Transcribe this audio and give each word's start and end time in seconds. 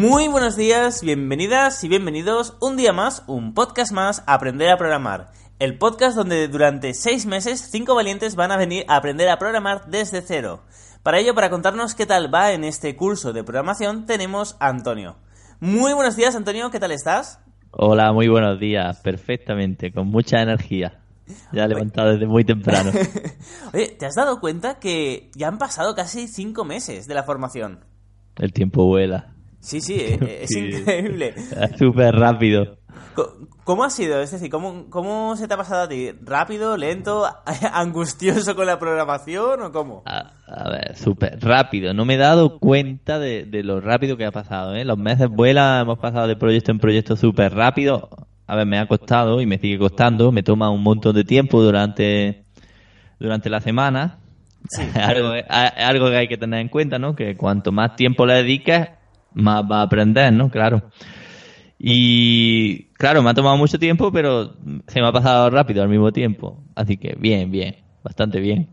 Muy 0.00 0.28
buenos 0.28 0.56
días, 0.56 1.02
bienvenidas 1.02 1.84
y 1.84 1.88
bienvenidos 1.88 2.56
un 2.58 2.78
día 2.78 2.90
más, 2.90 3.22
un 3.26 3.52
podcast 3.52 3.92
más, 3.92 4.24
Aprender 4.26 4.70
a 4.70 4.78
Programar. 4.78 5.26
El 5.58 5.76
podcast 5.76 6.16
donde 6.16 6.48
durante 6.48 6.94
seis 6.94 7.26
meses 7.26 7.68
cinco 7.70 7.94
valientes 7.94 8.34
van 8.34 8.50
a 8.50 8.56
venir 8.56 8.86
a 8.88 8.96
aprender 8.96 9.28
a 9.28 9.38
programar 9.38 9.90
desde 9.90 10.22
cero. 10.22 10.62
Para 11.02 11.18
ello, 11.18 11.34
para 11.34 11.50
contarnos 11.50 11.94
qué 11.94 12.06
tal 12.06 12.34
va 12.34 12.52
en 12.52 12.64
este 12.64 12.96
curso 12.96 13.34
de 13.34 13.44
programación, 13.44 14.06
tenemos 14.06 14.56
a 14.58 14.68
Antonio. 14.68 15.16
Muy 15.60 15.92
buenos 15.92 16.16
días, 16.16 16.34
Antonio, 16.34 16.70
¿qué 16.70 16.80
tal 16.80 16.92
estás? 16.92 17.38
Hola, 17.70 18.10
muy 18.14 18.28
buenos 18.28 18.58
días, 18.58 19.00
perfectamente, 19.00 19.92
con 19.92 20.06
mucha 20.06 20.40
energía. 20.40 21.02
Ya 21.52 21.64
he 21.64 21.68
levantado 21.68 22.12
desde 22.12 22.26
muy 22.26 22.44
temprano. 22.46 22.90
Oye, 23.74 23.88
¿te 23.98 24.06
has 24.06 24.14
dado 24.14 24.40
cuenta 24.40 24.78
que 24.78 25.30
ya 25.34 25.48
han 25.48 25.58
pasado 25.58 25.94
casi 25.94 26.26
cinco 26.26 26.64
meses 26.64 27.06
de 27.06 27.12
la 27.12 27.22
formación? 27.22 27.84
El 28.36 28.54
tiempo 28.54 28.86
vuela. 28.86 29.34
Sí, 29.60 29.80
sí, 29.80 29.94
e- 30.00 30.42
es 30.44 30.50
increíble. 30.56 31.34
Súper 31.78 32.14
rápido. 32.14 32.78
¿Cómo 33.64 33.84
ha 33.84 33.90
sido? 33.90 34.20
Es 34.20 34.30
decir, 34.32 34.50
¿cómo, 34.50 34.86
¿cómo 34.90 35.36
se 35.36 35.46
te 35.46 35.54
ha 35.54 35.56
pasado 35.56 35.82
a 35.82 35.88
ti? 35.88 36.10
¿Rápido, 36.22 36.76
lento, 36.76 37.24
angustioso 37.72 38.56
con 38.56 38.66
la 38.66 38.78
programación 38.78 39.62
o 39.62 39.70
cómo? 39.72 40.02
A, 40.06 40.32
a 40.46 40.70
ver, 40.70 40.96
súper 40.96 41.38
rápido. 41.40 41.92
No 41.94 42.04
me 42.04 42.14
he 42.14 42.18
dado 42.18 42.58
cuenta 42.58 43.18
de, 43.18 43.44
de 43.44 43.62
lo 43.62 43.80
rápido 43.80 44.16
que 44.16 44.24
ha 44.24 44.32
pasado. 44.32 44.74
¿eh? 44.74 44.84
Los 44.84 44.98
meses 44.98 45.28
vuelan, 45.28 45.82
hemos 45.82 45.98
pasado 45.98 46.26
de 46.26 46.36
proyecto 46.36 46.72
en 46.72 46.78
proyecto 46.78 47.16
súper 47.16 47.54
rápido. 47.54 48.08
A 48.46 48.56
ver, 48.56 48.66
me 48.66 48.78
ha 48.78 48.88
costado 48.88 49.40
y 49.40 49.46
me 49.46 49.58
sigue 49.58 49.78
costando. 49.78 50.32
Me 50.32 50.42
toma 50.42 50.70
un 50.70 50.82
montón 50.82 51.14
de 51.14 51.22
tiempo 51.24 51.62
durante, 51.62 52.44
durante 53.20 53.50
la 53.50 53.60
semana. 53.60 54.18
algo, 54.94 55.32
a- 55.48 55.66
algo 55.88 56.08
que 56.10 56.16
hay 56.16 56.28
que 56.28 56.38
tener 56.38 56.60
en 56.60 56.68
cuenta, 56.68 56.98
¿no? 56.98 57.14
Que 57.14 57.36
cuanto 57.36 57.70
más 57.70 57.94
tiempo 57.94 58.26
le 58.26 58.34
dediques, 58.34 58.88
más 59.34 59.62
va 59.70 59.80
a 59.80 59.82
aprender, 59.82 60.32
¿no? 60.32 60.50
Claro. 60.50 60.82
Y 61.78 62.84
claro, 62.94 63.22
me 63.22 63.30
ha 63.30 63.34
tomado 63.34 63.56
mucho 63.56 63.78
tiempo, 63.78 64.12
pero 64.12 64.54
se 64.86 65.00
me 65.00 65.06
ha 65.08 65.12
pasado 65.12 65.48
rápido 65.50 65.82
al 65.82 65.88
mismo 65.88 66.12
tiempo. 66.12 66.62
Así 66.74 66.96
que 66.98 67.16
bien, 67.18 67.50
bien, 67.50 67.76
bastante 68.04 68.38
bien. 68.40 68.68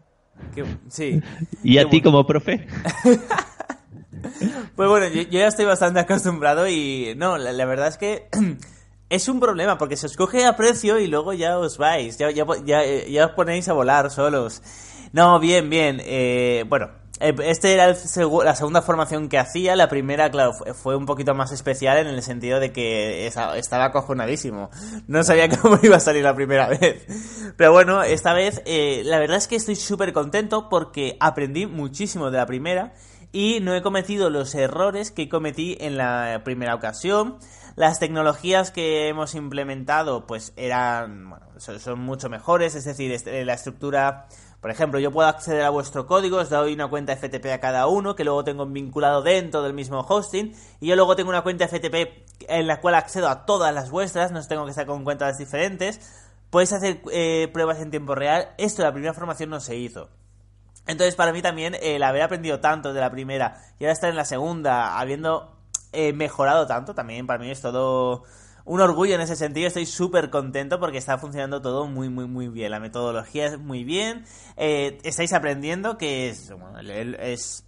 Sí. 0.90 1.22
¿Y 1.64 1.74
Qué 1.74 1.80
a 1.80 1.84
ti 1.84 2.02
bueno. 2.02 2.04
como 2.04 2.26
profe? 2.28 2.68
Pues 4.76 4.90
bueno, 4.90 5.08
yo, 5.08 5.22
yo 5.24 5.40
ya 5.40 5.48
estoy 5.48 5.66
bastante 5.66 6.00
acostumbrado 6.00 6.68
y 6.68 7.14
no, 7.18 7.38
la, 7.38 7.52
la 7.54 7.66
verdad 7.66 7.88
es 7.88 7.98
que 7.98 8.28
es 9.10 9.28
un 9.30 9.40
problema 9.40 9.78
porque 9.78 9.96
se 9.96 10.08
os 10.08 10.16
coge 10.18 10.46
a 10.46 10.56
precio 10.56 11.00
y 11.00 11.08
luego 11.08 11.34
ya 11.34 11.58
os 11.60 11.78
vais, 11.78 12.18
ya, 12.18 12.32
ya, 12.32 12.46
ya, 12.66 12.82
ya 13.08 13.26
os 13.28 13.32
ponéis 13.34 13.68
a 13.70 13.74
volar 13.74 14.10
solos. 14.10 14.62
No, 15.14 15.40
bien, 15.40 15.70
bien. 15.70 16.02
eh, 16.04 16.66
bueno, 16.68 16.88
eh, 16.88 16.90
este 17.20 17.74
era 17.74 17.86
el 17.86 17.96
la 18.44 18.56
segunda 18.56 18.82
formación 18.82 19.30
que 19.30 19.38
hacía. 19.38 19.76
La 19.76 19.90
primera, 19.90 20.30
claro, 20.30 20.54
fue, 20.54 20.96
un 20.96 21.06
poquito 21.06 21.34
más 21.34 21.52
especial 21.52 21.98
en 21.98 22.08
el 22.08 22.22
sentido 22.22 22.60
de 22.60 22.72
que 22.72 23.28
estaba 23.28 23.86
acojonadísimo. 23.86 24.70
No 25.08 25.24
sabía 25.24 25.50
cómo 25.62 25.80
iba 25.82 25.98
a 25.98 26.00
salir 26.00 26.24
la 26.24 26.36
primera 26.36 26.68
vez. 26.68 27.06
Pero 27.58 27.72
bueno, 27.72 28.04
esta 28.04 28.34
vez 28.34 28.62
eh, 28.66 29.02
la 29.06 29.20
verdad 29.20 29.38
es 29.38 29.48
que 29.48 29.56
estoy 29.56 29.76
súper 29.76 30.14
contento 30.14 30.70
porque 30.70 31.18
aprendí 31.20 31.66
muchísimo 31.66 32.30
de 32.32 32.38
la 32.38 32.46
primera 32.46 32.94
y 33.32 33.60
no 33.62 33.76
he 33.76 33.82
cometido 33.82 34.30
los 34.30 34.56
errores 34.56 35.12
que 35.12 35.30
cometí 35.30 35.78
en 35.80 35.98
la 35.98 36.42
primera 36.44 36.76
ocasión. 36.76 37.38
Las 37.76 38.00
tecnologías 38.00 38.72
que 38.72 39.08
hemos 39.08 39.36
implementado 39.36 40.26
pues 40.26 40.54
eran, 40.56 41.30
bueno, 41.30 41.46
son, 41.58 41.80
son 41.80 42.00
mucho 42.00 42.30
mejores, 42.30 42.74
es 42.74 42.86
decir, 42.86 43.12
este- 43.12 43.46
la 43.46 43.54
estructura, 43.54 44.28
por 44.68 44.74
ejemplo, 44.74 45.00
yo 45.00 45.14
puedo 45.14 45.30
acceder 45.30 45.64
a 45.64 45.70
vuestro 45.70 46.06
código, 46.06 46.40
os 46.40 46.50
doy 46.50 46.74
una 46.74 46.90
cuenta 46.90 47.16
FTP 47.16 47.46
a 47.54 47.62
cada 47.62 47.88
uno, 47.88 48.18
que 48.18 48.26
luego 48.26 48.44
tengo 48.44 48.66
vinculado 48.66 49.22
dentro 49.22 49.62
del 49.62 49.72
mismo 49.72 50.02
hosting, 50.02 50.54
y 50.82 50.88
yo 50.88 50.98
luego 50.98 51.16
tengo 51.16 51.30
una 51.30 51.42
cuenta 51.42 51.70
FTP 51.70 51.96
en 52.50 52.68
la 52.68 52.82
cual 52.82 52.96
accedo 52.96 53.30
a 53.30 53.46
todas 53.46 53.74
las 53.74 53.90
vuestras, 53.90 54.34
no 54.34 54.46
tengo 54.46 54.66
que 54.66 54.72
estar 54.72 54.86
con 54.86 55.06
cuentas 55.06 55.38
diferentes. 55.38 56.02
Podéis 56.50 56.74
hacer 56.74 57.02
eh, 57.14 57.50
pruebas 57.54 57.80
en 57.80 57.92
tiempo 57.92 58.14
real. 58.14 58.50
Esto 58.58 58.84
la 58.84 58.92
primera 58.92 59.14
formación 59.14 59.50
no 59.52 59.62
se 59.62 59.78
hizo. 59.78 60.10
Entonces, 60.86 61.16
para 61.16 61.32
mí 61.32 61.42
también, 61.42 61.78
el 61.82 62.04
haber 62.04 62.24
aprendido 62.24 62.60
tanto 62.60 62.92
de 62.92 63.00
la 63.00 63.10
primera 63.10 63.62
y 63.80 63.86
ahora 63.86 63.94
estar 63.94 64.10
en 64.10 64.18
la 64.18 64.26
segunda, 64.26 65.00
habiendo 65.00 65.56
eh, 65.94 66.12
mejorado 66.12 66.68
tanto, 66.68 66.94
también 66.94 67.26
para 67.26 67.40
mí 67.40 67.50
es 67.50 67.62
todo 67.62 68.26
un 68.68 68.82
orgullo 68.82 69.16
en 69.16 69.22
ese 69.22 69.36
sentido. 69.36 69.68
Estoy 69.68 69.86
súper 69.86 70.30
contento 70.30 70.80
porque 70.80 70.98
está 70.98 71.18
funcionando 71.18 71.62
todo 71.62 71.88
muy, 71.88 72.10
muy, 72.10 72.28
muy 72.28 72.50
bien. 72.50 72.72
La 72.72 72.80
metodología 72.80 73.46
es 73.48 73.58
muy 73.58 73.84
bien. 73.84 74.26
Eh, 74.58 75.00
estáis 75.04 75.34
aprendiendo 75.34 75.98
que 75.98 76.30
es, 76.30 76.52
bueno, 76.52 76.80
es, 76.80 77.66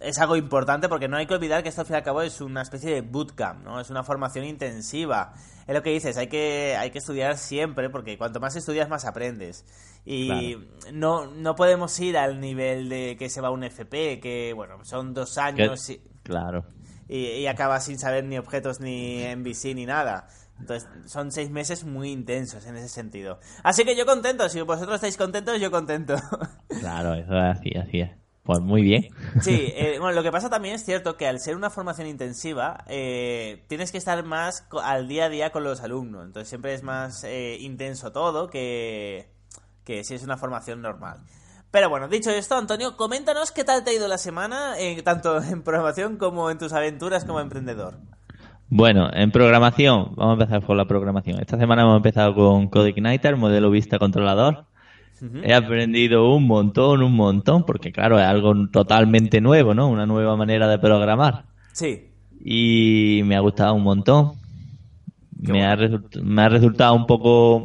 es 0.00 0.18
algo 0.18 0.36
importante 0.36 0.88
porque 0.88 1.08
no 1.08 1.16
hay 1.16 1.26
que 1.26 1.34
olvidar 1.34 1.62
que 1.62 1.70
esto 1.70 1.80
al 1.80 1.86
fin 1.86 1.94
y 1.94 1.96
al 1.98 2.02
cabo 2.04 2.22
es 2.22 2.40
una 2.40 2.62
especie 2.62 2.92
de 2.92 3.00
bootcamp, 3.00 3.64
¿no? 3.64 3.80
Es 3.80 3.88
una 3.90 4.04
formación 4.04 4.44
intensiva. 4.44 5.32
Es 5.66 5.74
lo 5.74 5.82
que 5.82 5.90
dices, 5.90 6.16
hay 6.18 6.26
que, 6.26 6.76
hay 6.78 6.90
que 6.90 6.98
estudiar 6.98 7.38
siempre 7.38 7.88
porque 7.88 8.18
cuanto 8.18 8.38
más 8.38 8.54
estudias 8.54 8.88
más 8.88 9.04
aprendes. 9.06 9.64
Y 10.04 10.56
no, 10.92 11.26
no 11.30 11.54
podemos 11.54 11.98
ir 12.00 12.18
al 12.18 12.40
nivel 12.40 12.88
de 12.88 13.16
que 13.16 13.30
se 13.30 13.40
va 13.40 13.50
un 13.50 13.64
FP, 13.64 14.20
que 14.20 14.52
bueno, 14.54 14.84
son 14.84 15.14
dos 15.14 15.38
años 15.38 15.88
y, 15.88 16.02
Claro. 16.24 16.64
y, 17.08 17.18
y 17.26 17.46
acabas 17.46 17.84
sin 17.84 17.98
saber 17.98 18.24
ni 18.24 18.36
objetos 18.36 18.80
ni 18.80 19.22
MVC 19.34 19.74
ni 19.76 19.86
nada. 19.86 20.26
Entonces, 20.62 20.88
son 21.06 21.32
seis 21.32 21.50
meses 21.50 21.84
muy 21.84 22.12
intensos 22.12 22.64
en 22.66 22.76
ese 22.76 22.88
sentido. 22.88 23.40
Así 23.64 23.84
que 23.84 23.96
yo 23.96 24.06
contento, 24.06 24.48
si 24.48 24.60
vosotros 24.60 24.94
estáis 24.94 25.16
contentos, 25.16 25.60
yo 25.60 25.70
contento. 25.70 26.14
Claro, 26.80 27.14
eso 27.14 27.36
es 27.36 27.58
así, 27.58 27.70
así 27.76 28.00
es. 28.00 28.10
Pues 28.42 28.60
muy 28.60 28.82
bien. 28.82 29.08
Sí, 29.40 29.72
eh, 29.74 29.96
bueno, 30.00 30.14
lo 30.14 30.22
que 30.22 30.32
pasa 30.32 30.50
también 30.50 30.74
es 30.74 30.84
cierto 30.84 31.16
que 31.16 31.26
al 31.26 31.38
ser 31.38 31.54
una 31.54 31.70
formación 31.70 32.08
intensiva, 32.08 32.84
eh, 32.88 33.64
tienes 33.68 33.92
que 33.92 33.98
estar 33.98 34.24
más 34.24 34.66
al 34.82 35.06
día 35.06 35.26
a 35.26 35.28
día 35.28 35.50
con 35.50 35.64
los 35.64 35.80
alumnos. 35.80 36.24
Entonces 36.26 36.48
siempre 36.48 36.74
es 36.74 36.82
más 36.82 37.24
eh, 37.24 37.56
intenso 37.60 38.12
todo 38.12 38.48
que, 38.48 39.28
que 39.84 40.02
si 40.04 40.14
es 40.14 40.22
una 40.22 40.36
formación 40.36 40.80
normal. 40.80 41.18
Pero 41.72 41.88
bueno, 41.88 42.06
dicho 42.06 42.30
esto, 42.30 42.56
Antonio, 42.56 42.98
coméntanos 42.98 43.50
qué 43.50 43.64
tal 43.64 43.82
te 43.82 43.90
ha 43.90 43.94
ido 43.94 44.06
la 44.06 44.18
semana, 44.18 44.78
eh, 44.78 45.02
tanto 45.02 45.42
en 45.42 45.62
programación 45.62 46.18
como 46.18 46.50
en 46.50 46.58
tus 46.58 46.72
aventuras 46.74 47.24
como 47.24 47.40
emprendedor. 47.40 47.98
Bueno, 48.74 49.10
en 49.12 49.30
programación, 49.30 50.14
vamos 50.16 50.30
a 50.30 50.42
empezar 50.42 50.64
por 50.64 50.74
la 50.78 50.86
programación. 50.86 51.38
Esta 51.40 51.58
semana 51.58 51.82
hemos 51.82 51.96
empezado 51.98 52.34
con 52.34 52.68
CodeIgniter, 52.68 53.36
modelo 53.36 53.70
vista 53.70 53.98
controlador. 53.98 54.64
He 55.44 55.52
aprendido 55.52 56.32
un 56.34 56.46
montón, 56.46 57.02
un 57.02 57.14
montón, 57.14 57.64
porque 57.66 57.92
claro, 57.92 58.18
es 58.18 58.24
algo 58.24 58.54
totalmente 58.70 59.42
nuevo, 59.42 59.74
¿no? 59.74 59.88
Una 59.88 60.06
nueva 60.06 60.36
manera 60.36 60.68
de 60.68 60.78
programar. 60.78 61.44
Sí, 61.72 62.08
Y 62.42 63.20
me 63.26 63.36
ha 63.36 63.40
gustado 63.40 63.74
un 63.74 63.82
montón. 63.82 64.32
Me 65.38 65.66
ha, 65.66 65.76
me 66.22 66.42
ha 66.42 66.48
resultado 66.48 66.94
un 66.94 67.04
poco 67.06 67.56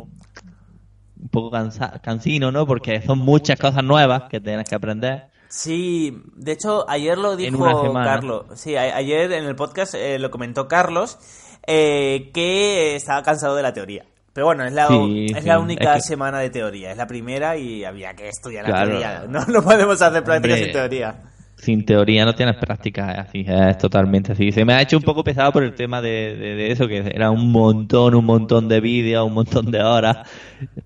un 1.19 1.29
poco 1.31 1.51
cansa- 1.51 2.01
cansino, 2.01 2.51
¿no? 2.51 2.67
Porque 2.67 3.01
son 3.01 3.19
muchas 3.19 3.57
cosas 3.57 3.81
nuevas 3.81 4.23
que 4.29 4.41
tienes 4.41 4.67
que 4.67 4.75
aprender. 4.75 5.27
Sí, 5.49 6.21
de 6.35 6.51
hecho, 6.53 6.85
ayer 6.89 7.17
lo 7.17 7.35
dijo. 7.35 7.93
Carlos. 7.93 8.45
Sí, 8.55 8.75
ayer 8.75 9.31
en 9.31 9.45
el 9.45 9.55
podcast 9.55 9.93
eh, 9.95 10.19
lo 10.19 10.29
comentó 10.29 10.67
Carlos 10.67 11.17
eh, 11.65 12.31
que 12.33 12.95
estaba 12.95 13.23
cansado 13.23 13.55
de 13.55 13.63
la 13.63 13.73
teoría. 13.73 14.05
Pero 14.33 14.45
bueno, 14.47 14.65
es 14.65 14.73
la, 14.73 14.87
Sí, 14.87 15.27
es 15.35 15.41
sí, 15.43 15.47
la 15.47 15.57
única 15.59 15.95
es 15.95 16.03
que- 16.03 16.09
semana 16.09 16.39
de 16.39 16.49
teoría. 16.49 16.91
Es 16.91 16.97
la 16.97 17.07
primera 17.07 17.57
y 17.57 17.83
había 17.85 18.13
que 18.15 18.29
estudiar 18.29 18.67
la 18.69 18.83
teoría. 18.85 19.25
No, 19.29 19.43
no 19.45 19.63
podemos 19.63 20.01
hacer 20.01 20.23
prácticas 20.23 20.57
Hombre. 20.57 20.63
sin 20.65 20.73
teoría. 20.73 21.23
Sin 21.57 21.85
teoría 21.85 22.23
no 22.23 22.35
tienes 22.35 22.55
práctica, 22.55 23.11
es 23.11 23.19
así, 23.19 23.45
es 23.47 23.77
totalmente 23.77 24.31
así. 24.31 24.51
Se 24.51 24.63
me 24.63 24.73
ha 24.73 24.81
hecho 24.81 24.97
un 24.97 25.03
poco 25.03 25.23
pesado 25.23 25.51
por 25.51 25.63
el 25.63 25.73
tema 25.73 26.01
de, 26.01 26.35
de 26.35 26.71
eso, 26.71 26.87
que 26.87 26.99
era 26.99 27.31
un 27.31 27.51
montón, 27.51 28.15
un 28.15 28.25
montón 28.25 28.67
de 28.69 28.79
vídeos, 28.79 29.25
un 29.25 29.33
montón 29.33 29.71
de 29.71 29.81
horas, 29.81 30.17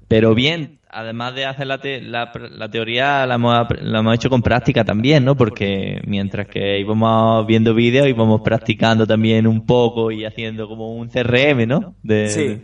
pero 0.07 0.33
bien, 0.33 0.79
además 0.89 1.35
de 1.35 1.45
hacer 1.45 1.67
la, 1.67 1.79
la, 2.33 2.69
teoría, 2.69 3.25
la 3.25 3.35
hemos, 3.35 3.67
la 3.81 3.99
hemos, 3.99 4.15
hecho 4.15 4.29
con 4.29 4.41
práctica 4.41 4.83
también, 4.83 5.25
¿no? 5.25 5.35
Porque 5.35 6.01
mientras 6.05 6.47
que 6.47 6.79
íbamos 6.79 7.45
viendo 7.47 7.73
vídeos, 7.73 8.07
íbamos 8.07 8.41
practicando 8.41 9.07
también 9.07 9.47
un 9.47 9.65
poco 9.65 10.11
y 10.11 10.25
haciendo 10.25 10.67
como 10.67 10.95
un 10.95 11.09
CRM, 11.09 11.67
¿no? 11.67 11.95
De, 12.03 12.29
sí, 12.29 12.61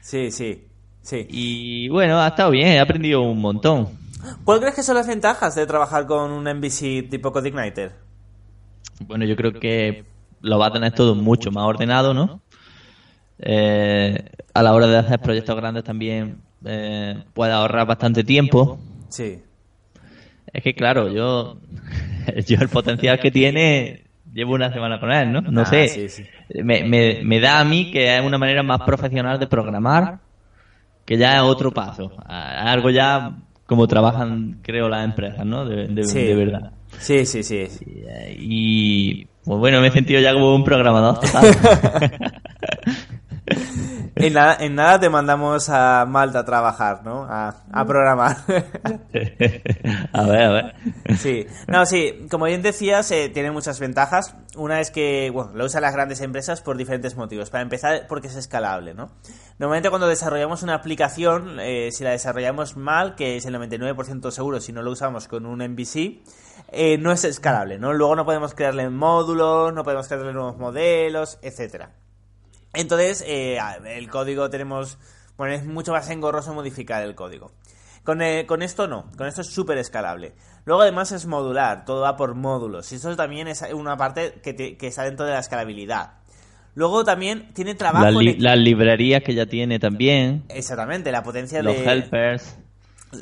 sí, 0.00 0.30
sí, 0.30 0.64
sí. 1.02 1.26
Y 1.30 1.88
bueno, 1.88 2.20
ha 2.20 2.28
estado 2.28 2.50
bien, 2.50 2.68
he 2.68 2.80
aprendido 2.80 3.22
un 3.22 3.40
montón. 3.40 3.88
¿Cuál 4.44 4.60
crees 4.60 4.74
que 4.74 4.82
son 4.82 4.96
las 4.96 5.06
ventajas 5.06 5.54
de 5.54 5.66
trabajar 5.66 6.06
con 6.06 6.30
un 6.30 6.44
MVC 6.44 7.08
tipo 7.08 7.32
CodeIgniter? 7.32 7.92
Bueno, 9.06 9.24
yo 9.24 9.36
creo 9.36 9.52
que 9.52 10.04
lo 10.40 10.58
va 10.58 10.66
a 10.66 10.72
tener 10.72 10.92
todo 10.92 11.14
mucho 11.14 11.50
más 11.50 11.64
ordenado, 11.64 12.14
¿no? 12.14 12.40
Eh, 13.38 14.30
a 14.52 14.62
la 14.62 14.74
hora 14.74 14.86
de 14.86 14.98
hacer 14.98 15.20
proyectos 15.20 15.56
grandes 15.56 15.84
también 15.84 16.42
eh, 16.64 17.22
puede 17.34 17.52
ahorrar 17.52 17.86
bastante 17.86 18.24
tiempo. 18.24 18.78
Sí. 19.08 19.40
Es 20.52 20.62
que 20.62 20.74
claro, 20.74 21.08
yo, 21.08 21.58
yo 22.46 22.58
el 22.60 22.68
potencial 22.68 23.20
que 23.20 23.30
tiene 23.30 24.04
llevo 24.32 24.54
una 24.54 24.72
semana 24.72 25.00
con 25.00 25.12
él, 25.12 25.32
¿no? 25.32 25.40
No 25.40 25.62
ah, 25.62 25.66
sé. 25.66 26.10
Me, 26.62 26.84
me, 26.84 27.20
me, 27.22 27.40
da 27.40 27.60
a 27.60 27.64
mí 27.64 27.90
que 27.90 28.16
es 28.16 28.22
una 28.22 28.38
manera 28.38 28.62
más 28.62 28.80
profesional 28.82 29.38
de 29.38 29.46
programar, 29.46 30.18
que 31.04 31.16
ya 31.16 31.36
es 31.36 31.42
otro 31.42 31.72
paso. 31.72 32.12
Algo 32.26 32.90
ya 32.90 33.36
como 33.68 33.86
trabajan, 33.86 34.60
creo, 34.62 34.88
las 34.88 35.04
empresas, 35.04 35.44
¿no? 35.44 35.66
De, 35.66 35.88
de, 35.88 36.34
verdad. 36.34 36.72
Sí, 37.00 37.26
sí, 37.26 37.42
sí. 37.42 37.68
Y, 38.38 39.26
pues 39.44 39.58
bueno, 39.58 39.82
me 39.82 39.88
he 39.88 39.90
sentido 39.90 40.22
ya 40.22 40.32
como 40.32 40.54
un 40.54 40.64
programador. 40.64 41.18
en, 44.16 44.32
nada, 44.32 44.56
en 44.58 44.74
nada 44.74 44.98
te 44.98 45.10
mandamos 45.10 45.68
a 45.68 46.06
Malta 46.08 46.38
a 46.38 46.44
trabajar, 46.46 47.02
¿no? 47.04 47.26
A, 47.28 47.56
a 47.70 47.84
programar. 47.84 48.38
a 50.12 50.22
ver, 50.22 50.42
a 50.42 50.50
ver. 50.50 50.74
Sí, 51.18 51.46
no, 51.66 51.84
sí, 51.84 52.26
como 52.30 52.46
bien 52.46 52.62
decías, 52.62 53.10
eh, 53.10 53.28
tiene 53.28 53.50
muchas 53.50 53.80
ventajas. 53.80 54.34
Una 54.56 54.80
es 54.80 54.90
que, 54.90 55.28
bueno, 55.30 55.50
lo 55.54 55.66
usan 55.66 55.82
las 55.82 55.92
grandes 55.92 56.22
empresas 56.22 56.62
por 56.62 56.78
diferentes 56.78 57.16
motivos. 57.16 57.50
Para 57.50 57.64
empezar, 57.64 58.06
porque 58.08 58.28
es 58.28 58.36
escalable, 58.36 58.94
¿no? 58.94 59.10
Normalmente 59.58 59.90
cuando 59.90 60.06
desarrollamos 60.06 60.62
una 60.62 60.74
aplicación, 60.74 61.58
eh, 61.58 61.90
si 61.90 62.04
la 62.04 62.10
desarrollamos 62.10 62.76
mal, 62.76 63.16
que 63.16 63.36
es 63.36 63.44
el 63.44 63.56
99% 63.56 64.30
seguro 64.30 64.60
si 64.60 64.72
no 64.72 64.82
lo 64.82 64.92
usamos 64.92 65.26
con 65.26 65.46
un 65.46 65.58
MVC, 65.58 66.22
eh, 66.70 66.96
no 66.98 67.10
es 67.10 67.24
escalable, 67.24 67.76
¿no? 67.76 67.92
Luego 67.92 68.14
no 68.14 68.24
podemos 68.24 68.54
crearle 68.54 68.88
módulos, 68.88 69.72
no 69.74 69.82
podemos 69.82 70.06
crearle 70.06 70.32
nuevos 70.32 70.58
modelos, 70.58 71.40
etcétera. 71.42 71.90
Entonces, 72.72 73.24
eh, 73.26 73.58
el 73.86 74.08
código 74.08 74.48
tenemos... 74.48 74.96
Bueno, 75.36 75.54
es 75.54 75.64
mucho 75.64 75.92
más 75.92 76.08
engorroso 76.08 76.54
modificar 76.54 77.02
el 77.02 77.16
código. 77.16 77.50
Con, 78.04 78.22
esto 78.22 78.86
no, 78.86 79.10
con 79.16 79.26
esto 79.26 79.40
es 79.40 79.48
súper 79.48 79.78
escalable. 79.78 80.34
Luego 80.66 80.82
además 80.82 81.10
es 81.12 81.26
modular, 81.26 81.84
todo 81.84 82.02
va 82.02 82.16
por 82.16 82.34
módulos. 82.34 82.90
Y 82.92 82.94
eso 82.94 83.14
también 83.16 83.48
es 83.48 83.62
una 83.72 83.96
parte 83.96 84.40
que 84.40 84.76
está 84.80 85.02
dentro 85.02 85.26
de 85.26 85.32
la 85.32 85.40
escalabilidad. 85.40 86.17
Luego 86.78 87.04
también 87.04 87.48
tiene 87.54 87.74
trabajo... 87.74 88.20
las 88.22 88.56
librerías 88.56 89.24
que 89.24 89.34
ya 89.34 89.46
tiene 89.46 89.80
también. 89.80 90.44
Exactamente, 90.48 91.10
la 91.10 91.24
potencia 91.24 91.58
de... 91.58 91.64
Los 91.64 91.76
helpers. 91.76 92.56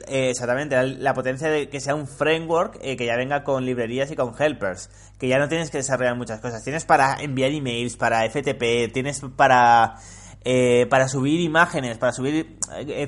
Eh, 0.09 0.29
exactamente, 0.29 0.77
la, 0.83 1.15
potencia 1.15 1.49
de 1.49 1.71
que 1.71 1.81
sea 1.81 1.95
un 1.95 2.07
framework 2.07 2.79
eh, 2.83 2.99
que 2.99 3.07
ya 3.07 3.17
venga 3.17 3.45
con 3.45 3.65
librerías 3.65 4.11
y 4.11 4.15
con 4.15 4.35
helpers, 4.39 4.91
que 5.19 5.29
ya 5.29 5.39
no 5.39 5.49
tienes 5.49 5.71
que 5.71 5.79
desarrollar 5.79 6.17
muchas 6.17 6.39
cosas. 6.41 6.63
Tienes 6.65 6.85
para 6.85 7.17
enviar 7.19 7.51
emails, 7.51 7.97
para 7.97 8.29
FTP, 8.29 8.93
tienes 8.93 9.23
para 9.35 9.95
eh, 10.45 10.85
para 10.91 11.09
subir 11.09 11.41
imágenes, 11.41 11.97
para 11.97 12.13
subir 12.13 12.59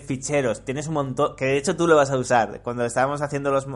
ficheros, 0.07 0.65
tienes 0.65 0.89
un 0.89 0.95
montón, 0.95 1.37
que 1.37 1.45
de 1.45 1.59
hecho 1.59 1.77
tú 1.77 1.87
lo 1.87 1.95
vas 1.95 2.11
a 2.11 2.17
usar. 2.17 2.63
Cuando 2.63 2.87
estábamos 2.87 3.21
haciendo 3.21 3.51
los, 3.51 3.67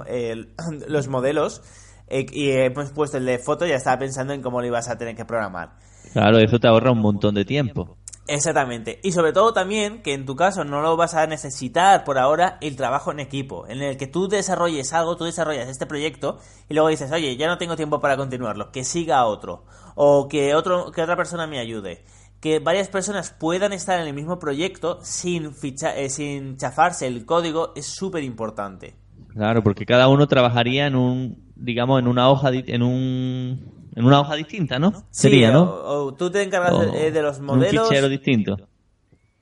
los 0.89 1.09
modelos 1.09 1.61
y 2.09 2.51
hemos 2.51 2.93
puesto 2.93 3.19
el 3.19 3.27
de 3.27 3.39
foto, 3.39 3.67
ya 3.67 3.75
estaba 3.75 3.99
pensando 3.99 4.33
en 4.33 4.41
cómo 4.41 4.63
lo 4.63 4.67
ibas 4.67 4.89
a 4.89 4.97
tener 4.97 5.15
que 5.15 5.27
programar. 5.27 5.92
Claro, 6.13 6.39
eso 6.39 6.59
te 6.59 6.69
ahorra 6.69 6.93
un 6.93 7.01
montón 7.01 7.35
de 7.35 7.45
tiempo. 7.45 7.97
Exactamente. 8.29 9.01
Y 9.03 9.13
sobre 9.13 9.33
todo 9.33 9.53
también 9.53 10.01
que 10.03 10.15
en 10.15 10.27
tu 10.27 10.37
caso 10.37 10.65
no 10.65 10.81
lo 10.81 10.97
vas 10.97 11.15
a 11.15 11.27
necesitar 11.27 12.05
por 12.05 12.19
ahora 12.19 12.57
el 12.61 12.77
trabajo 12.77 13.11
en 13.11 13.21
equipo, 13.21 13.67
en 13.67 13.83
el 13.83 13.97
que 13.97 14.07
tú 14.07 14.29
desarrolles 14.29 14.93
algo, 14.93 15.17
tú 15.17 15.25
desarrollas 15.25 15.69
este 15.69 15.87
proyecto 15.87 16.39
y 16.69 16.75
luego 16.75 16.89
dices, 16.89 17.11
oye, 17.11 17.37
ya 17.37 17.49
no 17.49 17.59
tengo 17.59 17.77
tiempo 17.77 18.01
para 18.01 18.17
continuarlo, 18.17 18.71
que 18.71 18.85
siga 18.85 19.25
otro, 19.27 19.65
o 19.97 20.29
que, 20.29 20.55
otro, 20.55 20.93
que 20.93 21.03
otra 21.03 21.17
persona 21.17 21.47
me 21.47 21.59
ayude. 21.59 22.05
Que 22.41 22.59
varias 22.59 22.89
personas 22.89 23.31
puedan 23.31 23.73
estar 23.73 24.01
en 24.01 24.07
el 24.07 24.15
mismo 24.15 24.39
proyecto 24.39 24.99
sin, 25.03 25.53
ficha, 25.53 25.97
eh, 25.97 26.09
sin 26.09 26.57
chafarse 26.57 27.07
el 27.07 27.25
código 27.25 27.73
es 27.77 27.87
súper 27.87 28.23
importante. 28.25 28.95
Claro, 29.29 29.63
porque 29.63 29.87
cada 29.87 30.09
uno 30.09 30.27
trabajaría 30.27 30.87
en 30.87 30.97
un, 30.97 31.52
digamos, 31.63 32.01
en 32.01 32.09
una 32.09 32.29
hoja, 32.29 32.51
en 32.53 32.83
un 32.83 33.73
en 33.95 34.05
una 34.05 34.21
hoja 34.21 34.35
distinta, 34.35 34.79
¿no? 34.79 35.05
Sería, 35.11 35.51
¿no? 35.51 35.65
O, 35.65 36.15
tú 36.15 36.31
te 36.31 36.43
encargas 36.43 36.93
de, 36.93 37.09
eh, 37.09 37.23
los 37.23 37.41
modelos. 37.41 37.85
Un 37.85 37.89
fichero 37.89 38.09
distinto. 38.09 38.57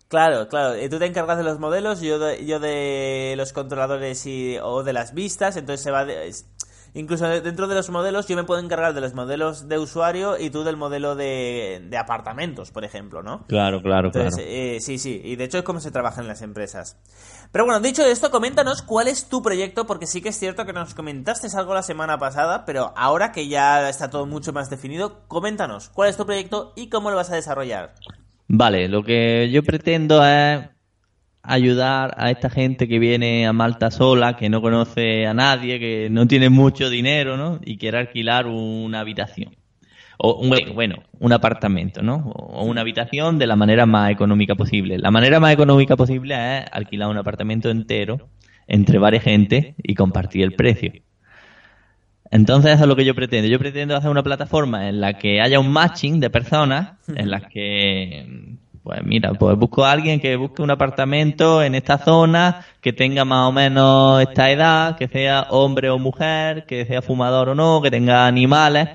Claro, 0.09 0.49
claro. 0.49 0.75
Eh, 0.75 0.89
tú 0.89 0.99
te 0.99 1.07
encargas 1.07 1.39
de 1.39 1.45
los 1.45 1.61
modelos, 1.61 2.01
yo 2.01 2.19
de, 2.19 2.45
yo 2.45 2.59
de 2.59 3.35
los 3.37 3.53
controladores 3.53 4.27
y, 4.27 4.59
o 4.61 4.83
de 4.83 4.93
las 4.93 5.15
vistas, 5.15 5.57
entonces 5.57 5.85
se 5.85 5.93
va... 5.93 6.05
De, 6.05 6.35
incluso 6.95 7.27
dentro 7.27 7.69
de 7.69 7.75
los 7.75 7.91
modelos 7.91 8.27
yo 8.27 8.37
me 8.37 8.45
puedo 8.45 8.61
encargar 8.61 8.95
de 8.95 9.01
los 9.01 9.15
modelos 9.15 9.69
de 9.69 9.79
usuario 9.79 10.39
y 10.39 10.51
tú 10.51 10.65
del 10.65 10.77
modelo 10.77 11.15
de, 11.17 11.83
de 11.89 11.97
apartamentos, 11.99 12.71
por 12.71 12.85
ejemplo, 12.85 13.23
¿no? 13.23 13.45
Claro, 13.47 13.83
claro, 13.83 14.11
claro. 14.11 14.31
Eh, 14.39 14.79
sí, 14.81 14.99
sí. 14.99 15.21
Y 15.25 15.37
de 15.37 15.45
hecho 15.45 15.59
es 15.59 15.65
como 15.65 15.81
se 15.81 15.91
trabaja 15.91 16.21
en 16.21 16.29
las 16.29 16.43
empresas. 16.43 16.97
Pero 17.53 17.65
bueno, 17.65 17.81
dicho 17.81 18.05
esto, 18.05 18.31
coméntanos 18.31 18.83
cuál 18.83 19.09
es 19.09 19.29
tu 19.29 19.43
proyecto, 19.43 19.87
porque 19.87 20.07
sí 20.07 20.21
que 20.23 20.29
es 20.29 20.39
cierto 20.39 20.65
que 20.65 20.73
nos 20.73 20.95
comentaste 20.95 21.49
algo 21.57 21.75
la 21.75 21.83
semana 21.83 22.19
pasada, 22.19 22.65
pero 22.65 22.93
ahora 22.97 23.33
que 23.33 23.49
ya 23.49 23.89
está 23.89 24.11
todo 24.11 24.27
mucho 24.27 24.53
más 24.53 24.71
definido, 24.71 25.27
coméntanos 25.27 25.89
cuál 25.89 26.11
es 26.11 26.17
tu 26.17 26.27
proyecto 26.27 26.73
y 26.77 26.89
cómo 26.89 27.11
lo 27.11 27.17
vas 27.17 27.31
a 27.31 27.35
desarrollar. 27.35 27.95
Vale, 28.49 28.89
lo 28.89 29.03
que 29.03 29.49
yo 29.51 29.63
pretendo 29.63 30.25
es 30.25 30.69
ayudar 31.43 32.15
a 32.17 32.31
esta 32.31 32.51
gente 32.51 32.89
que 32.89 32.99
viene 32.99 33.47
a 33.47 33.53
Malta 33.53 33.91
sola, 33.91 34.37
que 34.37 34.49
no 34.49 34.61
conoce 34.61 35.27
a 35.27 35.35
nadie, 35.35 35.79
que 35.79 36.09
no 36.11 36.27
tiene 36.27 36.51
mucho 36.51 36.91
dinero, 36.91 37.37
¿no? 37.37 37.61
Y 37.65 37.79
quiere 37.79 37.99
alquilar 37.99 38.47
una 38.47 39.01
habitación 39.01 39.57
o 40.23 40.35
un, 40.35 40.55
bueno, 40.75 41.03
un 41.19 41.33
apartamento, 41.33 42.03
¿no? 42.03 42.17
O 42.35 42.65
una 42.65 42.83
habitación 42.83 43.39
de 43.39 43.47
la 43.47 43.57
manera 43.57 43.87
más 43.87 44.11
económica 44.11 44.55
posible. 44.55 44.99
La 44.99 45.11
manera 45.11 45.41
más 45.41 45.53
económica 45.53 45.97
posible 45.97 46.35
es 46.35 46.65
alquilar 46.71 47.09
un 47.09 47.17
apartamento 47.17 47.71
entero 47.71 48.29
entre 48.67 48.99
varias 48.99 49.25
gente 49.25 49.75
y 49.83 49.95
compartir 49.95 50.43
el 50.43 50.53
precio. 50.53 50.93
Entonces 52.31 52.75
eso 52.75 52.83
es 52.83 52.89
lo 52.89 52.97
que 52.97 53.07
yo 53.07 53.15
pretendo. 53.15 53.49
Yo 53.49 53.59
pretendo 53.59 53.97
hacer 53.97 54.11
una 54.11 54.23
plataforma 54.23 54.91
en 54.91 55.01
la 55.01 55.15
que 55.15 55.41
haya 55.41 55.59
un 55.59 55.73
matching 55.73 56.21
de 56.21 56.29
personas, 56.29 56.99
en 57.09 57.31
las 57.31 57.47
que, 57.47 58.40
pues 58.83 59.01
mira, 59.05 59.33
pues 59.35 59.57
busco 59.57 59.85
a 59.85 59.93
alguien 59.93 60.21
que 60.21 60.37
busque 60.37 60.63
un 60.63 60.71
apartamento 60.71 61.63
en 61.63 61.75
esta 61.75 61.99
zona, 61.99 62.65
que 62.81 62.93
tenga 62.93 63.25
más 63.25 63.49
o 63.49 63.53
menos 63.53 64.23
esta 64.23 64.51
edad, 64.51 64.97
que 64.97 65.09
sea 65.09 65.47
hombre 65.51 65.91
o 65.91 65.99
mujer, 65.99 66.65
que 66.67 66.87
sea 66.87 67.03
fumador 67.03 67.51
o 67.51 67.55
no, 67.55 67.83
que 67.83 67.91
tenga 67.91 68.27
animales 68.27 68.89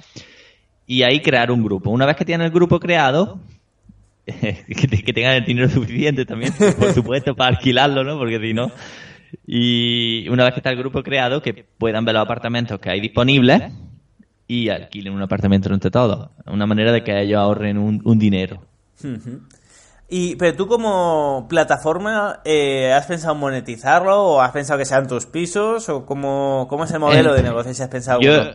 y 0.87 1.03
ahí 1.03 1.21
crear 1.21 1.51
un 1.51 1.63
grupo. 1.63 1.89
Una 1.89 2.05
vez 2.05 2.15
que 2.15 2.25
tienen 2.25 2.45
el 2.45 2.51
grupo 2.51 2.79
creado, 2.79 3.39
que, 4.25 5.13
tengan 5.13 5.35
el 5.35 5.45
dinero 5.45 5.69
suficiente 5.69 6.25
también, 6.25 6.53
por 6.53 6.93
supuesto, 6.93 7.35
para 7.35 7.55
alquilarlo, 7.55 8.03
¿no? 8.03 8.17
Porque 8.17 8.39
si 8.39 8.53
no. 8.53 8.71
Y 9.45 10.27
una 10.29 10.43
vez 10.45 10.53
que 10.53 10.59
está 10.59 10.71
el 10.71 10.77
grupo 10.77 11.03
creado, 11.03 11.41
que 11.41 11.65
puedan 11.77 12.05
ver 12.05 12.15
los 12.15 12.23
apartamentos 12.23 12.79
que 12.79 12.89
hay 12.89 13.01
disponibles 13.01 13.71
y 14.47 14.69
alquilen 14.69 15.13
un 15.13 15.21
apartamento 15.21 15.71
entre 15.73 15.91
todos. 15.91 16.29
Una 16.45 16.65
manera 16.65 16.91
de 16.91 17.03
que 17.03 17.19
ellos 17.21 17.39
ahorren 17.39 17.77
un, 17.77 18.19
dinero. 18.19 18.61
Y, 20.07 20.35
pero 20.35 20.55
tú 20.55 20.67
como 20.67 21.47
plataforma, 21.49 22.41
eh, 22.45 22.93
¿has 22.93 23.07
pensado 23.07 23.33
monetizarlo 23.33 24.23
o 24.23 24.41
has 24.41 24.51
pensado 24.51 24.77
que 24.77 24.85
sean 24.85 25.07
tus 25.07 25.25
pisos 25.25 25.89
o 25.89 26.05
cómo, 26.05 26.67
cómo 26.69 26.83
es 26.83 26.91
el 26.91 26.99
modelo 26.99 27.33
de 27.33 27.41
negocio 27.41 27.73
si 27.73 27.81
has 27.81 27.89
pensado? 27.89 28.21
Yo, 28.21 28.51